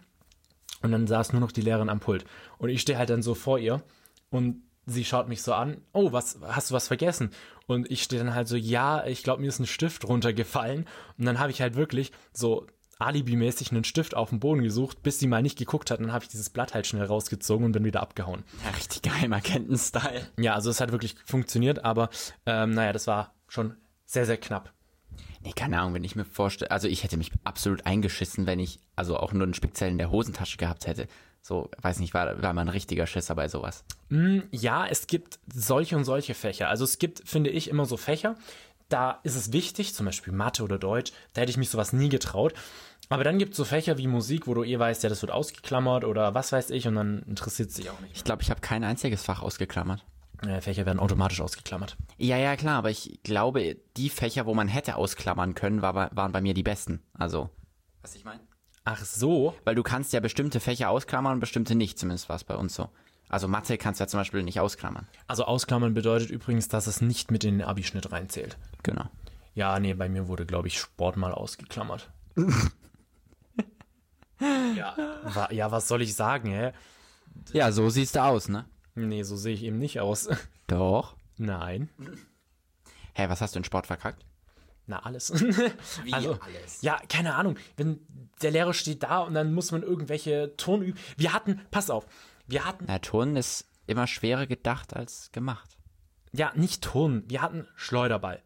und 0.82 0.92
dann 0.92 1.08
saß 1.08 1.34
nur 1.34 1.40
noch 1.40 1.52
die 1.52 1.62
Lehrerin 1.62 1.90
am 1.90 2.00
Pult. 2.00 2.26
Und 2.58 2.70
ich 2.70 2.82
stehe 2.82 2.98
halt 2.98 3.10
dann 3.10 3.22
so 3.22 3.36
vor 3.36 3.60
ihr 3.60 3.82
und 4.30 4.62
sie 4.86 5.06
schaut 5.06 5.28
mich 5.28 5.42
so 5.42 5.54
an, 5.54 5.78
oh, 5.94 6.12
was, 6.12 6.40
hast 6.44 6.70
du 6.70 6.76
was 6.76 6.88
vergessen? 6.88 7.32
Und 7.68 7.90
ich 7.90 8.04
stehe 8.04 8.24
dann 8.24 8.36
halt 8.36 8.48
so, 8.48 8.56
ja, 8.56 9.06
ich 9.06 9.24
glaube, 9.24 9.42
mir 9.42 9.48
ist 9.48 9.60
ein 9.60 9.66
Stift 9.66 10.08
runtergefallen. 10.08 10.86
Und 11.18 11.26
dann 11.26 11.40
habe 11.40 11.52
ich 11.52 11.62
halt 11.62 11.76
wirklich 11.76 12.12
so 12.32 12.68
alibimäßig 13.00 13.72
einen 13.72 13.84
Stift 13.84 14.16
auf 14.16 14.30
dem 14.30 14.40
Boden 14.40 14.64
gesucht, 14.64 15.04
bis 15.04 15.20
sie 15.20 15.28
mal 15.28 15.42
nicht 15.42 15.58
geguckt 15.58 15.92
hat. 15.92 16.00
Und 16.00 16.06
dann 16.06 16.14
habe 16.14 16.24
ich 16.24 16.30
dieses 16.30 16.50
Blatt 16.50 16.74
halt 16.74 16.88
schnell 16.88 17.06
rausgezogen 17.06 17.66
und 17.66 17.72
bin 17.72 17.84
wieder 17.84 18.02
abgehauen. 18.02 18.44
Ja, 18.64 18.72
richtig 18.72 19.02
geheimer 19.02 19.42
Kentenstyle. 19.42 20.28
Ja, 20.40 20.54
also 20.54 20.70
es 20.70 20.80
hat 20.80 20.92
wirklich 20.92 21.16
funktioniert, 21.26 21.84
aber 21.84 22.10
ähm, 22.46 22.72
naja, 22.72 22.94
das 22.94 23.08
war 23.08 23.34
schon 23.48 23.76
sehr, 24.06 24.26
sehr 24.26 24.38
knapp. 24.38 24.72
Nee, 25.46 25.54
keine 25.54 25.80
Ahnung, 25.80 25.94
wenn 25.94 26.04
ich 26.04 26.16
mir 26.16 26.26
vorstelle, 26.26 26.72
also 26.72 26.88
ich 26.88 27.04
hätte 27.04 27.18
mich 27.18 27.32
absolut 27.44 27.86
eingeschissen, 27.86 28.48
wenn 28.48 28.60
ich 28.60 28.80
also 28.96 29.18
auch 29.18 29.32
nur 29.32 29.44
einen 29.44 29.54
Spickzettel 29.54 29.92
in 29.92 30.00
der 30.00 30.10
Hosentasche 30.10 30.58
gehabt 30.58 30.88
hätte. 30.88 31.08
So, 31.44 31.70
weiß 31.80 32.00
nicht, 32.00 32.16
war, 32.16 32.42
war 32.42 32.54
man 32.54 32.68
ein 32.68 32.72
richtiger 32.72 33.06
Schisser 33.06 33.36
bei 33.36 33.48
sowas. 33.48 33.84
Mm, 34.10 34.40
ja, 34.50 34.88
es 34.88 35.06
gibt 35.06 35.38
solche 35.54 35.96
und 35.96 36.04
solche 36.04 36.34
Fächer. 36.34 36.70
Also 36.70 36.84
es 36.84 36.98
gibt, 36.98 37.30
finde 37.30 37.52
ich, 37.52 37.70
immer 37.70 37.86
so 37.86 37.96
Fächer, 37.96 38.36
da 38.90 39.20
ist 39.22 39.36
es 39.36 39.54
wichtig, 39.54 39.94
zum 39.94 40.08
Beispiel 40.08 40.34
Mathe 40.34 40.64
oder 40.64 40.80
Deutsch, 40.80 41.12
da 41.34 41.42
hätte 41.42 41.52
ich 41.52 41.58
mich 41.58 41.70
sowas 41.70 41.94
nie 41.94 42.10
getraut. 42.10 42.56
Aber 43.10 43.24
dann 43.24 43.38
gibt 43.38 43.52
es 43.52 43.58
so 43.58 43.66
Fächer 43.66 44.00
wie 44.00 44.08
Musik, 44.08 44.48
wo 44.48 44.56
du 44.56 44.64
eh 44.64 44.80
weißt, 44.80 45.04
ja, 45.04 45.10
das 45.10 45.22
wird 45.22 45.32
ausgeklammert 45.32 46.06
oder 46.06 46.34
was 46.34 46.52
weiß 46.52 46.72
ich 46.72 46.88
und 46.88 46.96
dann 46.96 47.22
interessiert 47.28 47.70
es 47.70 47.76
sich 47.76 47.92
auch 47.92 48.00
nicht. 48.00 48.16
Ich 48.16 48.24
glaube, 48.24 48.42
ich 48.42 48.50
habe 48.50 48.62
kein 48.62 48.84
einziges 48.84 49.22
Fach 49.22 49.44
ausgeklammert. 49.44 50.04
Äh, 50.42 50.62
Fächer 50.62 50.86
werden 50.86 51.00
automatisch 51.00 51.42
ausgeklammert. 51.42 51.98
Ja, 52.18 52.38
ja, 52.38 52.56
klar, 52.56 52.78
aber 52.78 52.90
ich 52.90 53.20
glaube, 53.24 53.78
die 53.98 54.10
Fächer, 54.10 54.46
wo 54.46 54.54
man 54.54 54.68
hätte 54.68 54.96
ausklammern 54.96 55.56
können, 55.56 55.82
war, 55.82 56.16
waren 56.16 56.32
bei 56.32 56.42
mir 56.42 56.54
die 56.54 56.64
besten. 56.64 57.02
Also, 57.14 57.50
was 58.02 58.16
ich 58.16 58.24
meine? 58.24 58.42
Ach 58.84 59.04
so. 59.04 59.56
Weil 59.64 59.76
du 59.76 59.84
kannst 59.84 60.14
ja 60.14 60.20
bestimmte 60.20 60.60
Fächer 60.60 60.90
ausklammern 60.90 61.34
und 61.34 61.40
bestimmte 61.40 61.74
nicht, 61.76 61.98
zumindest 61.98 62.30
war 62.30 62.36
es 62.36 62.44
bei 62.44 62.56
uns 62.56 62.76
so. 62.76 62.90
Also 63.30 63.48
Mathe 63.48 63.80
kannst 63.80 64.00
du 64.00 64.04
ja 64.04 64.08
zum 64.08 64.20
Beispiel 64.20 64.44
nicht 64.44 64.60
ausklammern. 64.60 65.08
Also 65.28 65.46
ausklammern 65.46 65.96
bedeutet 65.96 66.30
übrigens, 66.30 66.68
dass 66.68 66.86
es 66.86 67.02
nicht 67.02 67.32
mit 67.32 67.44
in 67.44 67.58
den 67.58 67.68
Abischnitt 67.68 68.12
reinzählt. 68.12 68.58
Genau. 68.84 69.06
Ja, 69.56 69.80
nee, 69.80 69.96
bei 69.96 70.08
mir 70.10 70.28
wurde, 70.28 70.46
glaube 70.46 70.68
ich, 70.68 70.78
Sport 70.80 71.18
mal 71.18 71.34
ausgeklammert. 71.34 72.12
ja. 74.76 74.96
Wa 75.24 75.52
ja, 75.52 75.72
was 75.72 75.88
soll 75.88 76.04
ich 76.04 76.14
sagen, 76.14 76.52
hä? 76.52 76.74
Ja, 77.54 77.72
so 77.72 77.90
siehst 77.90 78.16
du 78.16 78.24
aus, 78.24 78.50
ne? 78.50 78.66
Nee, 78.96 79.24
so 79.24 79.36
sehe 79.36 79.54
ich 79.54 79.64
eben 79.64 79.78
nicht 79.78 80.00
aus. 80.00 80.30
Doch. 80.68 81.16
Nein. 81.38 81.90
Hä, 83.14 83.30
was 83.30 83.42
hast 83.42 83.56
du 83.56 83.60
in 83.60 83.66
Sport 83.66 83.88
verkackt? 83.88 84.26
Na, 84.88 85.00
alles. 85.00 85.34
Wie 86.04 86.14
also, 86.14 86.34
alles? 86.34 86.82
Ja, 86.82 87.00
keine 87.10 87.36
Ahnung. 87.36 87.58
Wenn 87.76 88.00
der 88.42 88.52
Lehrer 88.52 88.74
steht 88.74 89.04
da 89.04 89.20
und 89.20 89.34
dann 89.34 89.54
muss 89.54 89.72
man 89.72 89.84
irgendwelche 89.84 90.56
Turnübungen. 90.58 91.00
Wir 91.18 91.34
hatten, 91.34 91.62
pass 91.72 91.90
auf, 91.90 92.06
wir 92.48 92.66
hatten. 92.66 92.86
Na, 92.88 93.00
Turnen 93.00 93.36
ist 93.36 93.68
immer 93.88 94.08
schwerer 94.08 94.48
gedacht 94.48 94.96
als 94.96 95.32
gemacht. 95.32 95.78
Ja, 96.32 96.52
nicht 96.56 96.84
Turnen. 96.84 97.24
Wir 97.28 97.42
hatten 97.42 97.68
Schleuderball. 97.76 98.44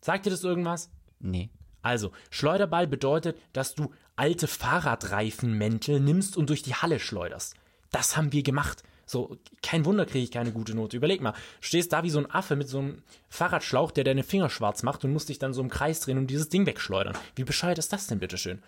Sagt 0.00 0.26
dir 0.26 0.30
das 0.30 0.44
irgendwas? 0.44 0.90
Nee. 1.20 1.50
Also, 1.82 2.12
Schleuderball 2.30 2.86
bedeutet, 2.86 3.38
dass 3.52 3.74
du 3.74 3.92
alte 4.16 4.46
Fahrradreifenmäntel 4.46 6.00
nimmst 6.00 6.36
und 6.36 6.50
durch 6.50 6.62
die 6.62 6.74
Halle 6.74 6.98
schleuderst. 6.98 7.54
Das 7.90 8.16
haben 8.16 8.32
wir 8.32 8.42
gemacht. 8.42 8.82
So, 9.08 9.38
kein 9.62 9.84
Wunder 9.84 10.04
kriege 10.04 10.24
ich 10.24 10.30
keine 10.30 10.52
gute 10.52 10.74
Note. 10.74 10.96
Überleg 10.96 11.22
mal, 11.22 11.34
stehst 11.60 11.92
da 11.92 12.02
wie 12.02 12.10
so 12.10 12.18
ein 12.18 12.30
Affe 12.30 12.56
mit 12.56 12.68
so 12.68 12.78
einem 12.78 13.02
Fahrradschlauch, 13.28 13.90
der 13.90 14.04
deine 14.04 14.22
Finger 14.22 14.50
schwarz 14.50 14.82
macht 14.82 15.04
und 15.04 15.12
musst 15.12 15.30
dich 15.30 15.38
dann 15.38 15.54
so 15.54 15.62
im 15.62 15.70
Kreis 15.70 16.00
drehen 16.00 16.18
und 16.18 16.26
dieses 16.26 16.50
Ding 16.50 16.66
wegschleudern. 16.66 17.16
Wie 17.34 17.44
bescheuert 17.44 17.78
ist 17.78 17.92
das 17.92 18.06
denn, 18.06 18.18
bitteschön? 18.18 18.62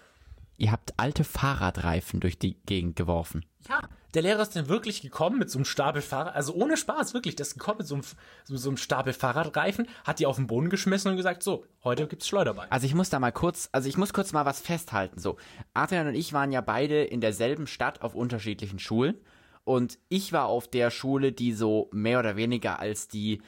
Ihr 0.56 0.72
habt 0.72 0.94
alte 0.96 1.24
Fahrradreifen 1.24 2.20
durch 2.20 2.38
die 2.38 2.56
Gegend 2.66 2.96
geworfen. 2.96 3.44
Ja, 3.68 3.80
der 4.14 4.22
Lehrer 4.22 4.42
ist 4.42 4.56
dann 4.56 4.68
wirklich 4.68 5.02
gekommen 5.02 5.38
mit 5.38 5.50
so 5.50 5.58
einem 5.58 5.64
Stapel 5.64 6.02
Fahrrad, 6.02 6.34
also 6.34 6.54
ohne 6.54 6.76
Spaß, 6.76 7.14
wirklich, 7.14 7.36
der 7.36 7.46
ist 7.46 7.54
gekommen 7.54 7.78
mit 7.78 7.86
so 7.86 7.94
einem, 7.94 8.04
so 8.44 8.68
einem 8.68 8.76
Stapel 8.76 9.12
Fahrradreifen, 9.12 9.86
hat 10.04 10.18
die 10.18 10.26
auf 10.26 10.36
den 10.36 10.48
Boden 10.48 10.68
geschmissen 10.68 11.10
und 11.10 11.16
gesagt, 11.16 11.42
so, 11.42 11.64
heute 11.84 12.06
gibt's 12.08 12.26
Schleuderball. 12.26 12.66
Also 12.70 12.86
ich 12.86 12.94
muss 12.94 13.10
da 13.10 13.20
mal 13.20 13.30
kurz, 13.30 13.68
also 13.72 13.88
ich 13.88 13.96
muss 13.96 14.12
kurz 14.12 14.32
mal 14.32 14.44
was 14.44 14.60
festhalten. 14.60 15.18
So, 15.18 15.36
Adrian 15.74 16.08
und 16.08 16.14
ich 16.14 16.32
waren 16.32 16.50
ja 16.50 16.60
beide 16.60 17.04
in 17.04 17.20
derselben 17.20 17.66
Stadt 17.66 18.02
auf 18.02 18.14
unterschiedlichen 18.14 18.78
Schulen. 18.78 19.16
Und 19.64 19.98
ich 20.08 20.32
war 20.32 20.46
auf 20.46 20.68
der 20.68 20.90
Schule, 20.90 21.32
die 21.32 21.52
so 21.52 21.90
mehr 21.92 22.18
oder 22.18 22.36
weniger 22.36 22.80
als 22.80 23.08
die, 23.08 23.40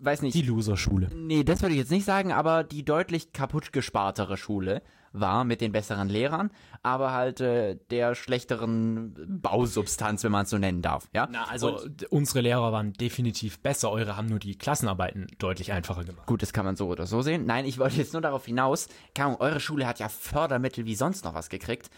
weiß 0.00 0.22
nicht. 0.22 0.34
Die 0.34 0.42
Loser-Schule. 0.42 1.10
Nee, 1.14 1.44
das 1.44 1.62
würde 1.62 1.74
ich 1.74 1.80
jetzt 1.80 1.90
nicht 1.90 2.04
sagen, 2.04 2.32
aber 2.32 2.64
die 2.64 2.84
deutlich 2.84 3.32
kaputt 3.32 3.72
gespartere 3.72 4.36
Schule 4.36 4.82
war 5.12 5.44
mit 5.44 5.60
den 5.60 5.72
besseren 5.72 6.08
Lehrern, 6.08 6.50
aber 6.82 7.12
halt 7.12 7.40
äh, 7.40 7.78
der 7.90 8.14
schlechteren 8.14 9.14
Bausubstanz, 9.40 10.22
wenn 10.24 10.32
man 10.32 10.44
es 10.44 10.50
so 10.50 10.58
nennen 10.58 10.82
darf. 10.82 11.08
Ja, 11.14 11.26
Na, 11.30 11.44
also 11.44 11.80
Und, 11.80 12.04
unsere 12.12 12.42
Lehrer 12.42 12.72
waren 12.72 12.92
definitiv 12.92 13.58
besser, 13.60 13.90
eure 13.90 14.16
haben 14.16 14.26
nur 14.26 14.38
die 14.38 14.56
Klassenarbeiten 14.56 15.26
deutlich 15.38 15.72
einfacher 15.72 16.04
gemacht. 16.04 16.26
Gut, 16.26 16.42
das 16.42 16.52
kann 16.52 16.64
man 16.64 16.76
so 16.76 16.88
oder 16.88 17.06
so 17.06 17.22
sehen. 17.22 17.46
Nein, 17.46 17.64
ich 17.64 17.78
wollte 17.78 17.96
jetzt 17.96 18.12
nur 18.12 18.22
darauf 18.22 18.44
hinaus, 18.44 18.88
keine 19.14 19.28
Ahnung, 19.28 19.40
eure 19.40 19.60
Schule 19.60 19.86
hat 19.86 19.98
ja 19.98 20.08
Fördermittel 20.08 20.84
wie 20.84 20.94
sonst 20.94 21.24
noch 21.24 21.34
was 21.34 21.48
gekriegt. 21.48 21.90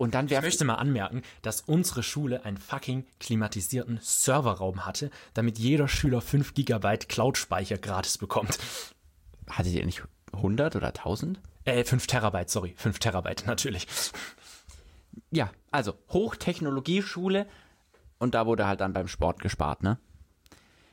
Und 0.00 0.14
dann 0.14 0.28
ich 0.28 0.40
möchte 0.40 0.64
mal 0.64 0.76
anmerken, 0.76 1.20
dass 1.42 1.60
unsere 1.60 2.02
Schule 2.02 2.46
einen 2.46 2.56
fucking 2.56 3.04
klimatisierten 3.18 3.98
Serverraum 4.00 4.86
hatte, 4.86 5.10
damit 5.34 5.58
jeder 5.58 5.88
Schüler 5.88 6.22
5 6.22 6.54
GB 6.54 6.96
Cloud-Speicher 7.06 7.76
gratis 7.76 8.16
bekommt. 8.16 8.58
Hattet 9.50 9.74
ihr 9.74 9.84
nicht 9.84 10.02
100 10.32 10.76
oder 10.76 10.86
1000? 10.86 11.38
Äh, 11.66 11.84
5 11.84 12.06
Terabyte, 12.06 12.48
sorry. 12.48 12.72
5 12.78 12.98
Terabyte, 12.98 13.42
natürlich. 13.46 13.86
Ja, 15.30 15.50
also 15.70 15.92
Hochtechnologieschule 16.08 17.46
und 18.18 18.34
da 18.34 18.46
wurde 18.46 18.66
halt 18.66 18.80
dann 18.80 18.94
beim 18.94 19.06
Sport 19.06 19.40
gespart, 19.40 19.82
ne? 19.82 19.98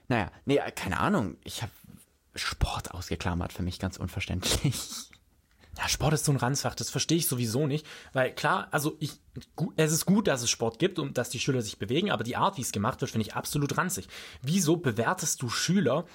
Naja, 0.09 0.33
nee, 0.43 0.59
keine 0.75 0.99
Ahnung. 0.99 1.37
Ich 1.45 1.61
habe 1.61 1.71
Sport 2.35 2.91
ausgeklammert, 2.91 3.53
für 3.53 3.63
mich 3.63 3.79
ganz 3.79 3.95
unverständlich. 3.95 5.09
Ja, 5.77 5.87
Sport 5.87 6.13
ist 6.13 6.25
so 6.25 6.31
ein 6.31 6.37
Ranzfach, 6.37 6.73
das 6.73 6.89
verstehe 6.89 7.19
ich 7.19 7.27
sowieso 7.27 7.67
nicht, 7.67 7.85
weil 8.11 8.33
klar, 8.33 8.67
also 8.71 8.97
ich, 8.99 9.11
es 9.75 9.91
ist 9.91 10.07
gut, 10.07 10.27
dass 10.27 10.41
es 10.41 10.49
Sport 10.49 10.79
gibt 10.79 10.97
und 10.97 11.19
dass 11.19 11.29
die 11.29 11.39
Schüler 11.39 11.61
sich 11.61 11.77
bewegen, 11.77 12.09
aber 12.09 12.23
die 12.23 12.35
Art, 12.35 12.57
wie 12.57 12.61
es 12.61 12.71
gemacht 12.71 12.99
wird, 13.01 13.11
finde 13.11 13.27
ich 13.27 13.35
absolut 13.35 13.77
ranzig. 13.77 14.07
Wieso 14.41 14.77
bewertest 14.77 15.41
du 15.43 15.49
Schüler, 15.49 16.05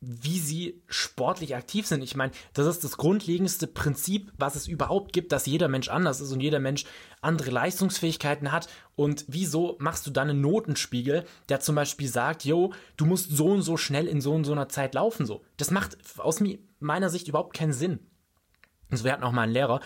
wie 0.00 0.40
sie 0.40 0.82
sportlich 0.88 1.54
aktiv 1.54 1.86
sind? 1.86 2.02
Ich 2.02 2.16
meine, 2.16 2.32
das 2.52 2.66
ist 2.66 2.82
das 2.82 2.96
grundlegendste 2.96 3.68
Prinzip, 3.68 4.32
was 4.38 4.56
es 4.56 4.66
überhaupt 4.66 5.12
gibt, 5.12 5.30
dass 5.30 5.46
jeder 5.46 5.68
Mensch 5.68 5.88
anders 5.88 6.20
ist 6.20 6.32
und 6.32 6.40
jeder 6.40 6.58
Mensch 6.58 6.84
andere 7.20 7.52
Leistungsfähigkeiten 7.52 8.50
hat. 8.50 8.68
Und 8.96 9.24
wieso 9.28 9.76
machst 9.78 10.04
du 10.08 10.10
dann 10.10 10.30
einen 10.30 10.40
Notenspiegel, 10.40 11.24
der 11.48 11.60
zum 11.60 11.76
Beispiel 11.76 12.08
sagt, 12.08 12.44
yo, 12.44 12.72
du 12.96 13.06
musst 13.06 13.30
so 13.30 13.46
und 13.52 13.62
so 13.62 13.76
schnell 13.76 14.08
in 14.08 14.20
so 14.20 14.34
und 14.34 14.44
so 14.44 14.52
einer 14.52 14.68
Zeit 14.68 14.94
laufen, 14.94 15.26
so? 15.26 15.44
Das 15.58 15.70
macht 15.70 15.96
aus 16.18 16.42
meiner 16.80 17.08
Sicht 17.08 17.28
überhaupt 17.28 17.56
keinen 17.56 17.72
Sinn. 17.72 18.00
Also 18.90 19.04
wir 19.04 19.12
hatten 19.12 19.24
auch 19.24 19.32
mal 19.32 19.42
einen 19.42 19.52
Lehrer, 19.52 19.80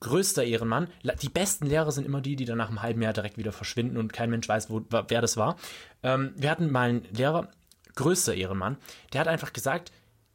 größter 0.00 0.44
Ehrenmann. 0.44 0.88
Die 1.22 1.28
besten 1.28 1.66
Lehrer 1.66 1.90
sind 1.92 2.04
immer 2.04 2.20
die, 2.20 2.36
die 2.36 2.44
dann 2.44 2.58
nach 2.58 2.68
einem 2.68 2.82
halben 2.82 3.02
Jahr 3.02 3.12
direkt 3.12 3.38
wieder 3.38 3.52
verschwinden 3.52 3.96
und 3.96 4.12
kein 4.12 4.30
Mensch 4.30 4.48
weiß, 4.48 4.70
wo, 4.70 4.82
wer 4.90 5.20
das 5.20 5.36
war. 5.36 5.56
Ähm, 6.02 6.32
wir 6.36 6.50
hatten 6.50 6.70
mal 6.70 6.88
einen 6.88 7.04
Lehrer, 7.12 7.50
größter 7.94 8.34
Ehrenmann, 8.34 8.76
der 9.12 9.22
hat 9.22 9.28
einfach 9.28 9.52
gesagt, 9.52 9.92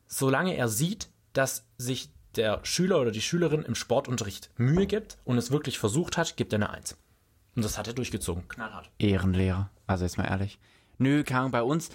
solange 0.07 0.55
er 0.55 0.67
sieht, 0.67 1.09
dass 1.33 1.67
sich 1.77 2.09
der 2.35 2.59
Schüler 2.63 2.99
oder 2.99 3.11
die 3.11 3.21
Schülerin 3.21 3.63
im 3.63 3.75
Sportunterricht 3.75 4.49
Mühe 4.57 4.87
gibt 4.87 5.17
und 5.25 5.37
es 5.37 5.51
wirklich 5.51 5.79
versucht 5.79 6.17
hat, 6.17 6.37
gibt 6.37 6.53
er 6.53 6.57
eine 6.57 6.69
Eins. 6.69 6.97
Und 7.55 7.65
das 7.65 7.77
hat 7.77 7.87
er 7.87 7.93
durchgezogen. 7.93 8.47
Knallhart. 8.47 8.89
Ehrenlehrer. 8.97 9.69
Also 9.87 10.05
jetzt 10.05 10.17
mal 10.17 10.25
ehrlich. 10.25 10.57
Nö, 10.97 11.23
kam 11.23 11.51
bei 11.51 11.61
uns. 11.61 11.89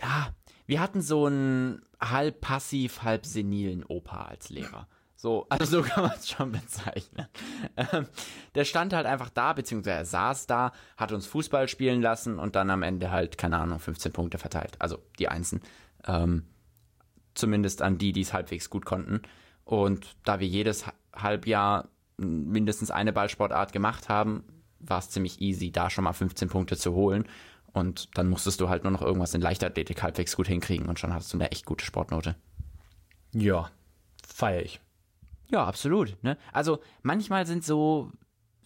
Ja, 0.00 0.32
wir 0.66 0.80
hatten 0.80 1.02
so 1.02 1.26
einen 1.26 1.82
halb 2.00 2.40
passiv, 2.40 3.02
halb 3.02 3.26
senilen 3.26 3.84
Opa 3.84 4.24
als 4.26 4.48
Lehrer. 4.48 4.86
So, 5.22 5.46
also 5.50 5.82
so 5.82 5.82
kann 5.88 6.02
man 6.02 6.16
es 6.18 6.28
schon 6.28 6.50
bezeichnen. 6.50 7.28
Ähm, 7.76 8.08
der 8.56 8.64
stand 8.64 8.92
halt 8.92 9.06
einfach 9.06 9.30
da, 9.30 9.52
beziehungsweise 9.52 9.98
er 9.98 10.04
saß 10.04 10.48
da, 10.48 10.72
hat 10.96 11.12
uns 11.12 11.26
Fußball 11.26 11.68
spielen 11.68 12.02
lassen 12.02 12.40
und 12.40 12.56
dann 12.56 12.70
am 12.70 12.82
Ende 12.82 13.12
halt, 13.12 13.38
keine 13.38 13.58
Ahnung, 13.58 13.78
15 13.78 14.10
Punkte 14.10 14.38
verteilt. 14.38 14.72
Also 14.80 14.98
die 15.20 15.28
Einsen. 15.28 15.60
Ähm, 16.08 16.48
zumindest 17.34 17.82
an 17.82 17.98
die, 17.98 18.12
die 18.12 18.22
es 18.22 18.32
halbwegs 18.32 18.68
gut 18.68 18.84
konnten. 18.84 19.22
Und 19.64 20.16
da 20.24 20.40
wir 20.40 20.48
jedes 20.48 20.86
Halbjahr 21.14 21.88
mindestens 22.16 22.90
eine 22.90 23.12
Ballsportart 23.12 23.72
gemacht 23.72 24.08
haben, 24.08 24.42
war 24.80 24.98
es 24.98 25.10
ziemlich 25.10 25.40
easy, 25.40 25.70
da 25.70 25.88
schon 25.88 26.02
mal 26.02 26.14
15 26.14 26.48
Punkte 26.48 26.76
zu 26.76 26.94
holen. 26.94 27.28
Und 27.72 28.18
dann 28.18 28.28
musstest 28.28 28.60
du 28.60 28.68
halt 28.68 28.82
nur 28.82 28.90
noch 28.90 29.02
irgendwas 29.02 29.34
in 29.34 29.40
Leichtathletik 29.40 30.02
halbwegs 30.02 30.34
gut 30.34 30.48
hinkriegen 30.48 30.88
und 30.88 30.98
schon 30.98 31.14
hattest 31.14 31.32
du 31.32 31.36
eine 31.36 31.52
echt 31.52 31.64
gute 31.64 31.84
Sportnote. 31.84 32.34
Ja, 33.32 33.70
feier 34.26 34.62
ich. 34.62 34.80
Ja, 35.52 35.66
absolut. 35.66 36.16
Ne? 36.22 36.38
Also 36.52 36.80
manchmal 37.02 37.46
sind 37.46 37.62
so, 37.62 38.10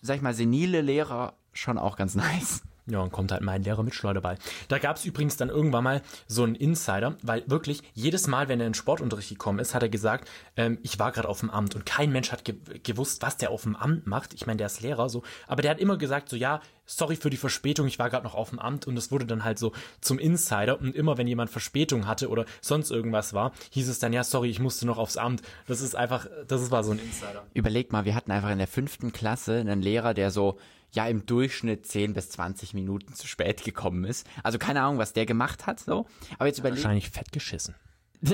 sag 0.00 0.16
ich 0.16 0.22
mal, 0.22 0.34
senile 0.34 0.80
Lehrer 0.80 1.34
schon 1.52 1.78
auch 1.78 1.96
ganz 1.96 2.14
nice. 2.14 2.62
Ja, 2.88 3.00
und 3.00 3.10
kommt 3.10 3.32
halt 3.32 3.42
mein 3.42 3.64
Lehrer 3.64 3.82
mit 3.82 3.96
Schleuderball. 3.96 4.38
Da 4.68 4.78
gab 4.78 4.94
es 4.94 5.04
übrigens 5.04 5.36
dann 5.36 5.48
irgendwann 5.48 5.82
mal 5.82 6.02
so 6.28 6.44
einen 6.44 6.54
Insider, 6.54 7.16
weil 7.20 7.42
wirklich 7.50 7.82
jedes 7.94 8.28
Mal, 8.28 8.46
wenn 8.46 8.60
er 8.60 8.66
in 8.66 8.70
den 8.70 8.78
Sportunterricht 8.78 9.30
gekommen 9.30 9.58
ist, 9.58 9.74
hat 9.74 9.82
er 9.82 9.88
gesagt, 9.88 10.30
ähm, 10.56 10.78
ich 10.84 11.00
war 11.00 11.10
gerade 11.10 11.28
auf 11.28 11.40
dem 11.40 11.50
Amt 11.50 11.74
und 11.74 11.84
kein 11.84 12.12
Mensch 12.12 12.30
hat 12.30 12.44
ge 12.44 12.54
gewusst, 12.84 13.22
was 13.22 13.36
der 13.38 13.50
auf 13.50 13.64
dem 13.64 13.74
Amt 13.74 14.06
macht. 14.06 14.34
Ich 14.34 14.46
meine, 14.46 14.58
der 14.58 14.68
ist 14.68 14.82
Lehrer, 14.82 15.08
so, 15.08 15.24
aber 15.48 15.62
der 15.62 15.72
hat 15.72 15.80
immer 15.80 15.96
gesagt, 15.96 16.28
so 16.28 16.36
ja, 16.36 16.60
sorry 16.86 17.16
für 17.16 17.30
die 17.30 17.36
Verspätung, 17.36 17.86
ich 17.86 17.98
war 17.98 18.08
gerade 18.08 18.24
noch 18.24 18.34
auf 18.34 18.50
dem 18.50 18.58
Amt 18.58 18.86
und 18.86 18.96
es 18.96 19.10
wurde 19.10 19.26
dann 19.26 19.44
halt 19.44 19.58
so 19.58 19.72
zum 20.00 20.18
Insider 20.18 20.80
und 20.80 20.94
immer 20.94 21.18
wenn 21.18 21.26
jemand 21.26 21.50
Verspätung 21.50 22.06
hatte 22.06 22.28
oder 22.28 22.46
sonst 22.60 22.90
irgendwas 22.90 23.34
war, 23.34 23.52
hieß 23.70 23.88
es 23.88 23.98
dann, 23.98 24.12
ja, 24.12 24.24
sorry, 24.24 24.48
ich 24.48 24.60
musste 24.60 24.86
noch 24.86 24.98
aufs 24.98 25.16
Amt. 25.16 25.42
Das 25.66 25.80
ist 25.80 25.94
einfach, 25.96 26.26
das 26.46 26.70
war 26.70 26.84
so 26.84 26.92
ein 26.92 26.98
Insider. 26.98 27.46
Überleg 27.54 27.92
mal, 27.92 28.04
wir 28.04 28.14
hatten 28.14 28.30
einfach 28.30 28.50
in 28.50 28.58
der 28.58 28.68
fünften 28.68 29.12
Klasse 29.12 29.58
einen 29.58 29.82
Lehrer, 29.82 30.14
der 30.14 30.30
so 30.30 30.58
ja 30.92 31.06
im 31.06 31.26
Durchschnitt 31.26 31.86
10 31.86 32.14
bis 32.14 32.30
20 32.30 32.74
Minuten 32.74 33.12
zu 33.14 33.26
spät 33.26 33.64
gekommen 33.64 34.04
ist. 34.04 34.26
Also 34.42 34.58
keine 34.58 34.82
Ahnung, 34.82 34.98
was 34.98 35.12
der 35.12 35.26
gemacht 35.26 35.66
hat, 35.66 35.80
so. 35.80 36.06
Aber 36.38 36.46
jetzt 36.46 36.58
überleg. 36.58 36.78
Wahrscheinlich 36.78 37.10
fett 37.10 37.32
geschissen. 37.32 37.74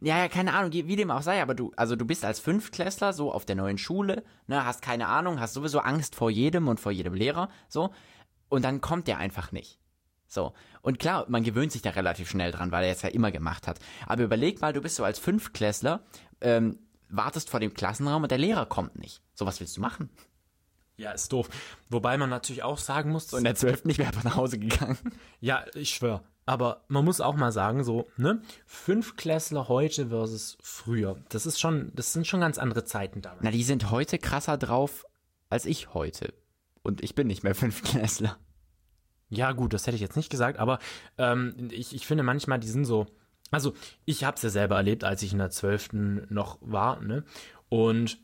ja, 0.00 0.18
ja, 0.18 0.28
keine 0.28 0.54
Ahnung, 0.54 0.72
wie 0.72 0.96
dem 0.96 1.10
auch 1.10 1.22
sei, 1.22 1.42
aber 1.42 1.54
du, 1.54 1.72
also 1.76 1.96
du 1.96 2.04
bist 2.04 2.24
als 2.24 2.40
Fünftklässler 2.40 3.12
so 3.12 3.32
auf 3.32 3.44
der 3.44 3.56
neuen 3.56 3.78
Schule, 3.78 4.24
ne, 4.46 4.64
hast 4.64 4.82
keine 4.82 5.08
Ahnung, 5.08 5.40
hast 5.40 5.54
sowieso 5.54 5.80
Angst 5.80 6.14
vor 6.14 6.30
jedem 6.30 6.68
und 6.68 6.78
vor 6.78 6.92
jedem 6.92 7.14
Lehrer, 7.14 7.48
so. 7.68 7.92
Und 8.48 8.64
dann 8.64 8.80
kommt 8.80 9.08
der 9.08 9.18
einfach 9.18 9.52
nicht. 9.52 9.78
So. 10.26 10.52
Und 10.82 10.98
klar, 10.98 11.26
man 11.28 11.42
gewöhnt 11.42 11.72
sich 11.72 11.82
da 11.82 11.90
relativ 11.90 12.30
schnell 12.30 12.52
dran, 12.52 12.70
weil 12.70 12.84
er 12.84 12.92
es 12.92 13.02
ja 13.02 13.08
immer 13.08 13.30
gemacht 13.30 13.66
hat. 13.66 13.78
Aber 14.06 14.22
überleg 14.22 14.60
mal, 14.60 14.72
du 14.72 14.80
bist 14.80 14.96
so 14.96 15.04
als 15.04 15.18
Fünftklässler, 15.18 16.00
ähm, 16.40 16.78
wartest 17.08 17.50
vor 17.50 17.60
dem 17.60 17.74
Klassenraum 17.74 18.22
und 18.22 18.30
der 18.30 18.38
Lehrer 18.38 18.66
kommt 18.66 18.98
nicht. 18.98 19.22
So, 19.34 19.46
was 19.46 19.60
willst 19.60 19.76
du 19.76 19.80
machen? 19.80 20.10
Ja, 20.98 21.12
ist 21.12 21.32
doof. 21.32 21.48
Wobei 21.88 22.18
man 22.18 22.28
natürlich 22.28 22.64
auch 22.64 22.76
sagen 22.76 23.10
muss. 23.10 23.28
So 23.28 23.36
in 23.36 23.44
der 23.44 23.54
12. 23.54 23.84
nicht 23.84 23.98
mehr 23.98 24.08
einfach 24.08 24.24
nach 24.24 24.36
Hause 24.36 24.58
gegangen. 24.58 24.98
Ja, 25.40 25.64
ich 25.74 25.90
schwör. 25.90 26.24
Aber 26.44 26.84
man 26.88 27.04
muss 27.04 27.20
auch 27.20 27.36
mal 27.36 27.52
sagen, 27.52 27.84
so, 27.84 28.08
ne? 28.16 28.42
Fünfklässler 28.66 29.68
heute 29.68 30.08
versus 30.08 30.58
früher. 30.60 31.16
Das 31.28 31.46
ist 31.46 31.60
schon, 31.60 31.92
das 31.94 32.12
sind 32.12 32.26
schon 32.26 32.40
ganz 32.40 32.58
andere 32.58 32.84
Zeiten 32.84 33.22
da. 33.22 33.36
Na, 33.40 33.52
die 33.52 33.62
sind 33.62 33.92
heute 33.92 34.18
krasser 34.18 34.58
drauf 34.58 35.06
als 35.50 35.66
ich 35.66 35.94
heute. 35.94 36.34
Und 36.82 37.02
ich 37.02 37.14
bin 37.14 37.28
nicht 37.28 37.44
mehr 37.44 37.54
Fünfklässler. 37.54 38.36
Ja, 39.30 39.52
gut, 39.52 39.74
das 39.74 39.86
hätte 39.86 39.94
ich 39.94 40.00
jetzt 40.00 40.16
nicht 40.16 40.30
gesagt, 40.30 40.58
aber 40.58 40.78
ähm, 41.18 41.68
ich, 41.70 41.94
ich 41.94 42.06
finde 42.06 42.24
manchmal, 42.24 42.58
die 42.58 42.68
sind 42.68 42.84
so. 42.84 43.06
Also, 43.50 43.74
ich 44.04 44.24
habe 44.24 44.36
es 44.36 44.42
ja 44.42 44.50
selber 44.50 44.76
erlebt, 44.76 45.04
als 45.04 45.22
ich 45.22 45.32
in 45.32 45.38
der 45.38 45.50
12. 45.50 45.90
noch 46.30 46.58
war, 46.60 47.00
ne? 47.00 47.24
Und 47.68 48.18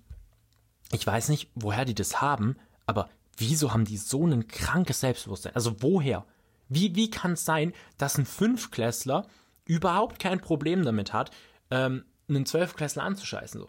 ich 0.93 1.07
weiß 1.07 1.29
nicht, 1.29 1.51
woher 1.55 1.85
die 1.85 1.95
das 1.95 2.21
haben, 2.21 2.57
aber 2.87 3.09
wieso 3.37 3.73
haben 3.73 3.85
die 3.85 3.97
so 3.97 4.27
ein 4.27 4.47
krankes 4.49 5.01
Selbstbewusstsein? 5.01 5.55
Also 5.55 5.77
woher? 5.81 6.25
Wie, 6.69 6.95
wie 6.95 7.11
kann 7.11 7.33
es 7.33 7.45
sein, 7.45 7.73
dass 7.99 8.19
ein 8.19 8.27
Fünfklässler 8.27 9.27
überhaupt 9.65 10.19
kein 10.19 10.41
Problem 10.41 10.85
damit 10.85 11.13
hat, 11.13 11.31
ähm, 11.71 12.05
einen 12.29 12.47
Zwölfklässler 12.47 13.03
anzuscheißen? 13.03 13.61
So? 13.61 13.69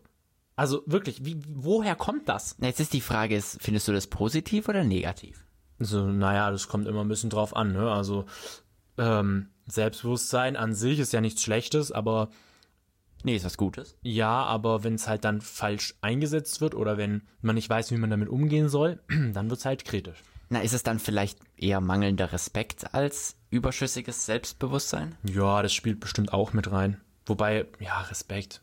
Also 0.55 0.83
wirklich, 0.85 1.25
wie, 1.25 1.41
woher 1.47 1.95
kommt 1.95 2.29
das? 2.29 2.55
Jetzt 2.59 2.79
ist 2.79 2.93
die 2.93 3.01
Frage, 3.01 3.35
ist, 3.35 3.61
findest 3.61 3.87
du 3.87 3.93
das 3.93 4.07
positiv 4.07 4.69
oder 4.69 4.83
negativ? 4.83 5.45
Also, 5.79 6.07
naja, 6.07 6.51
das 6.51 6.69
kommt 6.69 6.87
immer 6.87 7.01
ein 7.01 7.09
bisschen 7.09 7.29
drauf 7.29 7.53
an, 7.53 7.73
ne? 7.73 7.91
Also, 7.91 8.25
ähm, 8.97 9.49
Selbstbewusstsein 9.67 10.55
an 10.55 10.73
sich 10.73 10.99
ist 10.99 11.11
ja 11.11 11.19
nichts 11.19 11.41
Schlechtes, 11.41 11.91
aber 11.91 12.29
Nee, 13.25 13.37
ist 13.37 13.43
was 13.43 13.57
Gutes. 13.57 13.97
Ja, 14.03 14.43
aber 14.43 14.83
wenn 14.83 14.93
es 14.93 15.07
halt 15.07 15.25
dann 15.25 15.41
falsch 15.41 15.95
eingesetzt 16.01 16.61
wird 16.61 16.75
oder 16.75 16.97
wenn 16.97 17.23
man 17.41 17.55
nicht 17.55 17.67
weiß, 17.67 17.89
wie 17.89 17.97
man 17.97 18.11
damit 18.11 18.29
umgehen 18.29 18.69
soll, 18.69 18.99
dann 19.33 19.49
wird 19.49 19.59
es 19.59 19.65
halt 19.65 19.83
kritisch. 19.83 20.21
Na, 20.49 20.59
ist 20.59 20.73
es 20.73 20.83
dann 20.83 20.99
vielleicht 20.99 21.39
eher 21.57 21.81
mangelnder 21.81 22.31
Respekt 22.31 22.93
als 22.93 23.35
überschüssiges 23.49 24.27
Selbstbewusstsein? 24.27 25.15
Ja, 25.23 25.63
das 25.63 25.73
spielt 25.73 25.99
bestimmt 25.99 26.33
auch 26.33 26.53
mit 26.53 26.71
rein. 26.71 27.01
Wobei, 27.25 27.65
ja, 27.79 27.99
Respekt. 28.01 28.61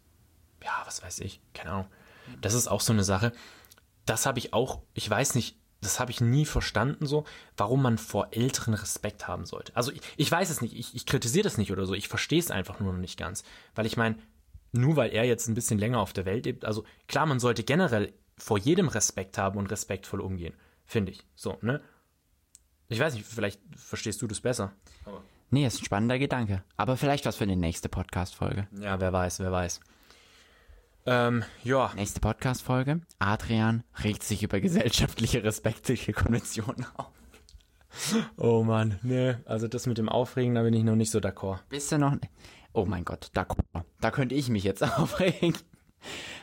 Ja, 0.62 0.82
was 0.84 1.02
weiß 1.02 1.18
ich, 1.20 1.40
keine 1.54 1.70
Ahnung. 1.72 1.86
Das 2.40 2.54
ist 2.54 2.68
auch 2.68 2.82
so 2.82 2.92
eine 2.92 3.02
Sache. 3.02 3.32
Das 4.06 4.26
habe 4.26 4.38
ich 4.38 4.52
auch, 4.52 4.82
ich 4.94 5.10
weiß 5.10 5.34
nicht, 5.34 5.56
das 5.80 5.98
habe 5.98 6.12
ich 6.12 6.20
nie 6.20 6.46
verstanden 6.46 7.06
so, 7.06 7.24
warum 7.56 7.82
man 7.82 7.98
vor 7.98 8.28
Älteren 8.30 8.74
Respekt 8.74 9.26
haben 9.26 9.44
sollte. 9.44 9.74
Also 9.74 9.90
ich, 9.90 10.00
ich 10.16 10.30
weiß 10.30 10.48
es 10.50 10.60
nicht, 10.60 10.76
ich, 10.76 10.94
ich 10.94 11.04
kritisiere 11.04 11.42
das 11.42 11.58
nicht 11.58 11.72
oder 11.72 11.84
so, 11.84 11.94
ich 11.94 12.06
verstehe 12.06 12.38
es 12.38 12.52
einfach 12.52 12.78
nur 12.78 12.92
noch 12.92 13.00
nicht 13.00 13.18
ganz. 13.18 13.42
Weil 13.74 13.86
ich 13.86 13.96
meine, 13.96 14.14
nur 14.72 14.96
weil 14.96 15.10
er 15.10 15.24
jetzt 15.24 15.48
ein 15.48 15.54
bisschen 15.54 15.78
länger 15.78 16.00
auf 16.00 16.12
der 16.12 16.24
Welt 16.24 16.46
lebt, 16.46 16.64
also 16.64 16.84
klar, 17.06 17.26
man 17.26 17.40
sollte 17.40 17.62
generell 17.62 18.12
vor 18.36 18.58
jedem 18.58 18.88
Respekt 18.88 19.38
haben 19.38 19.58
und 19.58 19.70
respektvoll 19.70 20.20
umgehen, 20.20 20.54
finde 20.84 21.12
ich. 21.12 21.24
So, 21.34 21.58
ne? 21.60 21.80
Ich 22.88 22.98
weiß 22.98 23.14
nicht, 23.14 23.26
vielleicht 23.26 23.60
verstehst 23.76 24.20
du 24.20 24.26
das 24.26 24.40
besser. 24.40 24.72
Nee, 25.50 25.66
ist 25.66 25.80
ein 25.80 25.84
spannender 25.84 26.18
Gedanke. 26.18 26.62
Aber 26.76 26.96
vielleicht 26.96 27.26
was 27.26 27.36
für 27.36 27.46
die 27.46 27.56
nächste 27.56 27.88
Podcast-Folge. 27.88 28.68
Ja, 28.80 29.00
wer 29.00 29.12
weiß, 29.12 29.40
wer 29.40 29.52
weiß. 29.52 29.80
Ähm, 31.04 31.44
ja. 31.62 31.92
Nächste 31.94 32.20
Podcast-Folge. 32.20 33.00
Adrian 33.18 33.82
regt 34.02 34.22
sich 34.22 34.42
über 34.42 34.60
gesellschaftliche 34.60 35.42
respektliche 35.42 36.12
Konventionen 36.12 36.86
auf. 36.96 37.10
Oh 38.38 38.62
Mann, 38.62 38.98
nee, 39.02 39.34
also 39.44 39.68
das 39.68 39.86
mit 39.86 39.98
dem 39.98 40.08
Aufregen, 40.08 40.54
da 40.54 40.62
bin 40.62 40.72
ich 40.72 40.82
noch 40.82 40.96
nicht 40.96 41.10
so 41.10 41.18
d'accord. 41.18 41.58
Bist 41.68 41.92
du 41.92 41.98
noch? 41.98 42.16
Oh 42.72 42.84
mein 42.86 43.04
Gott, 43.04 43.30
da, 43.34 43.46
da 44.00 44.10
könnte 44.10 44.34
ich 44.34 44.48
mich 44.48 44.64
jetzt 44.64 44.82
aufregen. 44.98 45.56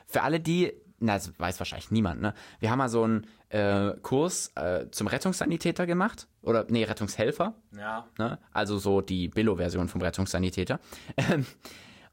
Für 0.07 0.23
alle 0.23 0.39
die, 0.39 0.73
na, 0.99 1.13
das 1.15 1.37
weiß 1.39 1.59
wahrscheinlich 1.59 1.91
niemand, 1.91 2.21
ne? 2.21 2.33
Wir 2.59 2.71
haben 2.71 2.77
mal 2.77 2.89
so 2.89 3.03
einen 3.03 3.27
äh, 3.49 3.93
Kurs 4.01 4.51
äh, 4.55 4.89
zum 4.91 5.07
Rettungssanitäter 5.07 5.85
gemacht. 5.85 6.27
Oder, 6.41 6.65
nee, 6.69 6.83
Rettungshelfer. 6.83 7.55
Ja. 7.75 8.07
Ne? 8.17 8.39
Also 8.51 8.77
so 8.77 9.01
die 9.01 9.27
Billo-Version 9.27 9.89
vom 9.89 10.01
Rettungssanitäter. 10.01 10.79
Ähm, 11.17 11.45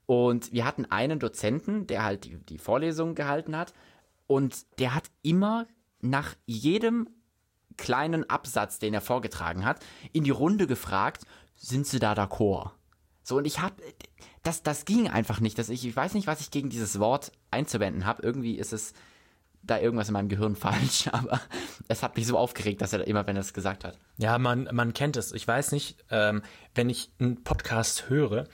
und 0.07 0.53
wir 0.53 0.65
hatten 0.65 0.87
einen 0.87 1.19
Dozenten, 1.19 1.87
der 1.87 2.05
halt 2.05 2.25
die, 2.25 2.39
die 2.39 2.59
Vorlesung 2.59 3.15
gehalten 3.15 3.57
hat. 3.57 3.75
Und 4.27 4.79
der 4.79 4.95
hat 4.95 5.05
immer 5.23 5.67
nach 6.01 6.35
jedem 6.47 7.09
kleinen 7.77 8.29
Absatz, 8.31 8.79
den 8.79 8.95
er 8.95 9.01
vorgetragen 9.01 9.65
hat, 9.65 9.85
in 10.13 10.25
die 10.25 10.31
Runde 10.31 10.67
gefragt, 10.67 11.25
sind 11.57 11.87
Sie 11.87 11.99
da 11.99 12.13
d'accord? 12.13 12.71
So, 13.27 13.39
und 13.39 13.45
ich 13.45 13.61
hab, 13.61 13.73
das, 14.45 14.63
das 14.63 14.85
ging 14.85 15.09
einfach 15.09 15.41
nicht. 15.41 15.59
Dass 15.59 15.69
ich, 15.69 15.85
ich 15.85 15.97
weiß 15.97 16.15
nicht, 16.15 16.29
was 16.29 16.41
ich 16.41 16.53
gegen 16.53 16.71
dieses 16.71 17.01
Wort 17.01 17.33
einzuwenden 17.51 18.07
habe. 18.07 18.23
Irgendwie 18.23 18.55
ist 18.55 18.73
es 18.73 18.93
da 19.65 19.81
irgendwas 19.81 20.07
in 20.07 20.13
meinem 20.13 20.29
Gehirn 20.29 20.55
falsch, 20.57 21.09
aber 21.11 21.41
es 21.89 22.05
hat 22.05 22.17
mich 22.17 22.25
so 22.25 22.39
aufgeregt, 22.39 22.83
dass 22.83 22.93
er 22.93 23.05
immer, 23.05 23.27
wenn 23.27 23.35
er 23.35 23.41
es 23.41 23.53
gesagt 23.53 23.83
hat. 23.83 23.99
Ja, 24.17 24.39
man, 24.39 24.69
man 24.71 24.95
kennt 24.95 25.17
es. 25.17 25.33
Ich 25.33 25.47
weiß 25.47 25.73
nicht, 25.73 25.97
ähm, 26.09 26.43
wenn 26.77 26.89
ich 26.89 27.11
einen 27.19 27.43
Podcast 27.43 28.09
höre, 28.09 28.45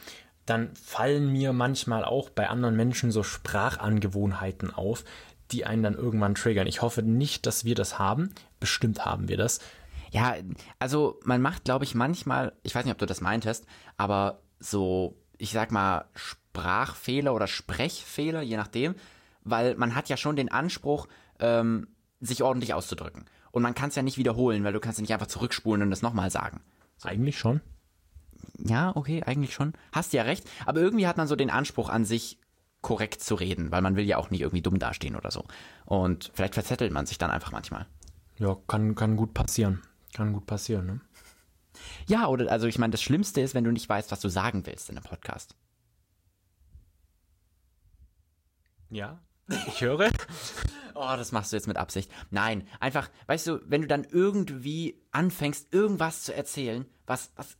dann 0.47 0.75
fallen 0.75 1.31
mir 1.31 1.53
manchmal 1.53 2.03
auch 2.03 2.31
bei 2.31 2.49
anderen 2.49 2.75
Menschen 2.75 3.13
so 3.13 3.23
Sprachangewohnheiten 3.23 4.73
auf, 4.73 5.05
die 5.51 5.67
einen 5.67 5.83
dann 5.83 5.95
irgendwann 5.97 6.35
triggern. 6.35 6.67
Ich 6.67 6.81
hoffe 6.81 7.03
nicht, 7.03 7.45
dass 7.45 7.67
wir 7.67 7.75
das 7.75 7.99
haben. 7.99 8.35
Bestimmt 8.59 9.05
haben 9.05 9.29
wir 9.29 9.37
das. 9.37 9.61
Ja, 10.13 10.35
also 10.79 11.21
man 11.25 11.43
macht, 11.43 11.65
glaube 11.65 11.85
ich, 11.85 11.95
manchmal, 11.95 12.55
ich 12.63 12.75
weiß 12.75 12.87
nicht, 12.87 12.93
ob 12.93 12.99
du 12.99 13.07
das 13.07 13.21
meintest, 13.21 13.67
aber 13.99 14.41
so, 14.63 15.17
ich 15.39 15.53
sag 15.53 15.73
mal, 15.73 16.07
Sprachfehler 16.15 17.35
oder 17.35 17.47
Sprechfehler, 17.47 18.43
je 18.43 18.57
nachdem, 18.57 18.95
weil 19.45 19.75
man 19.77 19.95
hat 19.95 20.09
ja 20.09 20.17
schon 20.17 20.37
den 20.37 20.51
Anspruch, 20.51 21.09
ähm, 21.41 21.89
sich 22.21 22.43
ordentlich 22.43 22.75
auszudrücken. 22.75 23.25
Und 23.51 23.63
man 23.63 23.75
kann 23.75 23.89
es 23.89 23.97
ja 23.97 24.03
nicht 24.03 24.19
wiederholen, 24.19 24.65
weil 24.65 24.73
du 24.73 24.81
kannst 24.81 24.99
ja 24.99 25.03
nicht 25.03 25.13
einfach 25.13 25.27
zurückspulen 25.27 25.83
und 25.83 25.91
das 25.91 26.03
nochmal 26.03 26.31
sagen. 26.31 26.61
Eigentlich 27.03 27.39
schon. 27.39 27.61
Ja, 28.59 28.95
okay, 28.95 29.23
eigentlich 29.25 29.53
schon. 29.53 29.73
Hast 29.91 30.13
ja 30.13 30.23
recht. 30.23 30.49
Aber 30.65 30.81
irgendwie 30.81 31.07
hat 31.07 31.17
man 31.17 31.27
so 31.27 31.37
den 31.37 31.51
Anspruch 31.51 31.89
an 31.89 32.05
sich, 32.05 32.39
korrekt 32.83 33.23
zu 33.23 33.37
reden, 33.37 33.71
weil 33.71 33.81
man 33.81 33.97
will 33.97 34.05
ja 34.05 34.19
auch 34.19 34.31
nicht 34.31 34.41
irgendwie 34.41 34.61
dumm 34.61 34.79
dastehen 34.79 35.17
oder 35.17 35.31
so. 35.31 35.45
Und 35.87 36.31
vielleicht 36.35 36.55
verzettelt 36.55 36.93
man 36.93 37.07
sich 37.07 37.17
dann 37.17 37.31
einfach 37.31 37.53
manchmal. 37.53 37.87
Ja, 38.39 38.57
kann, 38.67 38.95
kann 38.95 39.17
gut 39.17 39.33
passieren. 39.33 39.83
Kann 40.13 40.33
gut 40.33 40.47
passieren, 40.47 40.87
ne? 40.87 41.01
Ja, 42.07 42.27
oder 42.27 42.51
also 42.51 42.67
ich 42.67 42.79
meine, 42.79 42.93
das 42.93 43.03
Schlimmste 43.03 43.41
ist, 43.41 43.55
wenn 43.55 43.65
du 43.65 43.73
nicht 43.73 43.89
weißt, 43.89 44.11
was 44.11 44.21
du 44.21 44.29
sagen 44.29 44.67
willst 44.67 44.91
in 44.91 44.97
einem 44.97 45.05
Podcast. 45.05 45.55
Ja, 48.91 49.19
ich 49.67 49.81
höre. 49.81 50.11
Oh, 50.95 51.17
das 51.17 51.33
machst 51.33 51.51
du 51.51 51.57
jetzt 51.57 51.67
mit 51.67 51.79
Absicht. 51.79 52.13
Nein, 52.31 52.69
einfach, 52.79 53.09
weißt 53.27 53.47
du, 53.47 53.61
wenn 53.65 53.81
du 53.81 53.89
dann 53.89 54.05
irgendwie 54.05 55.03
anfängst, 55.11 55.73
irgendwas 55.73 56.23
zu 56.23 56.35
erzählen, 56.35 56.85
was, 57.07 57.33
was 57.35 57.57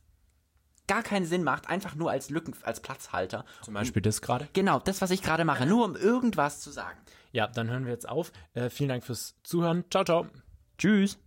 gar 0.87 1.01
keinen 1.01 1.25
Sinn 1.25 1.43
macht, 1.43 1.67
einfach 1.67 1.95
nur 1.95 2.11
als 2.11 2.29
Lücken, 2.29 2.53
als 2.61 2.79
Platzhalter. 2.79 3.43
Zum 3.63 3.73
Beispiel 3.73 4.03
das 4.03 4.21
gerade. 4.21 4.47
Genau, 4.53 4.79
das, 4.79 5.01
was 5.01 5.09
ich 5.09 5.23
gerade 5.23 5.45
mache, 5.45 5.65
nur 5.65 5.83
um 5.83 5.95
irgendwas 5.95 6.61
zu 6.61 6.69
sagen. 6.69 6.99
Ja, 7.31 7.47
dann 7.47 7.69
hören 7.69 7.85
wir 7.85 7.91
jetzt 7.91 8.07
auf. 8.07 8.31
Äh, 8.53 8.69
vielen 8.69 8.89
Dank 8.89 9.03
fürs 9.03 9.35
Zuhören. 9.43 9.83
Ciao, 9.89 10.03
ciao. 10.03 10.27
Tschüss. 10.77 11.17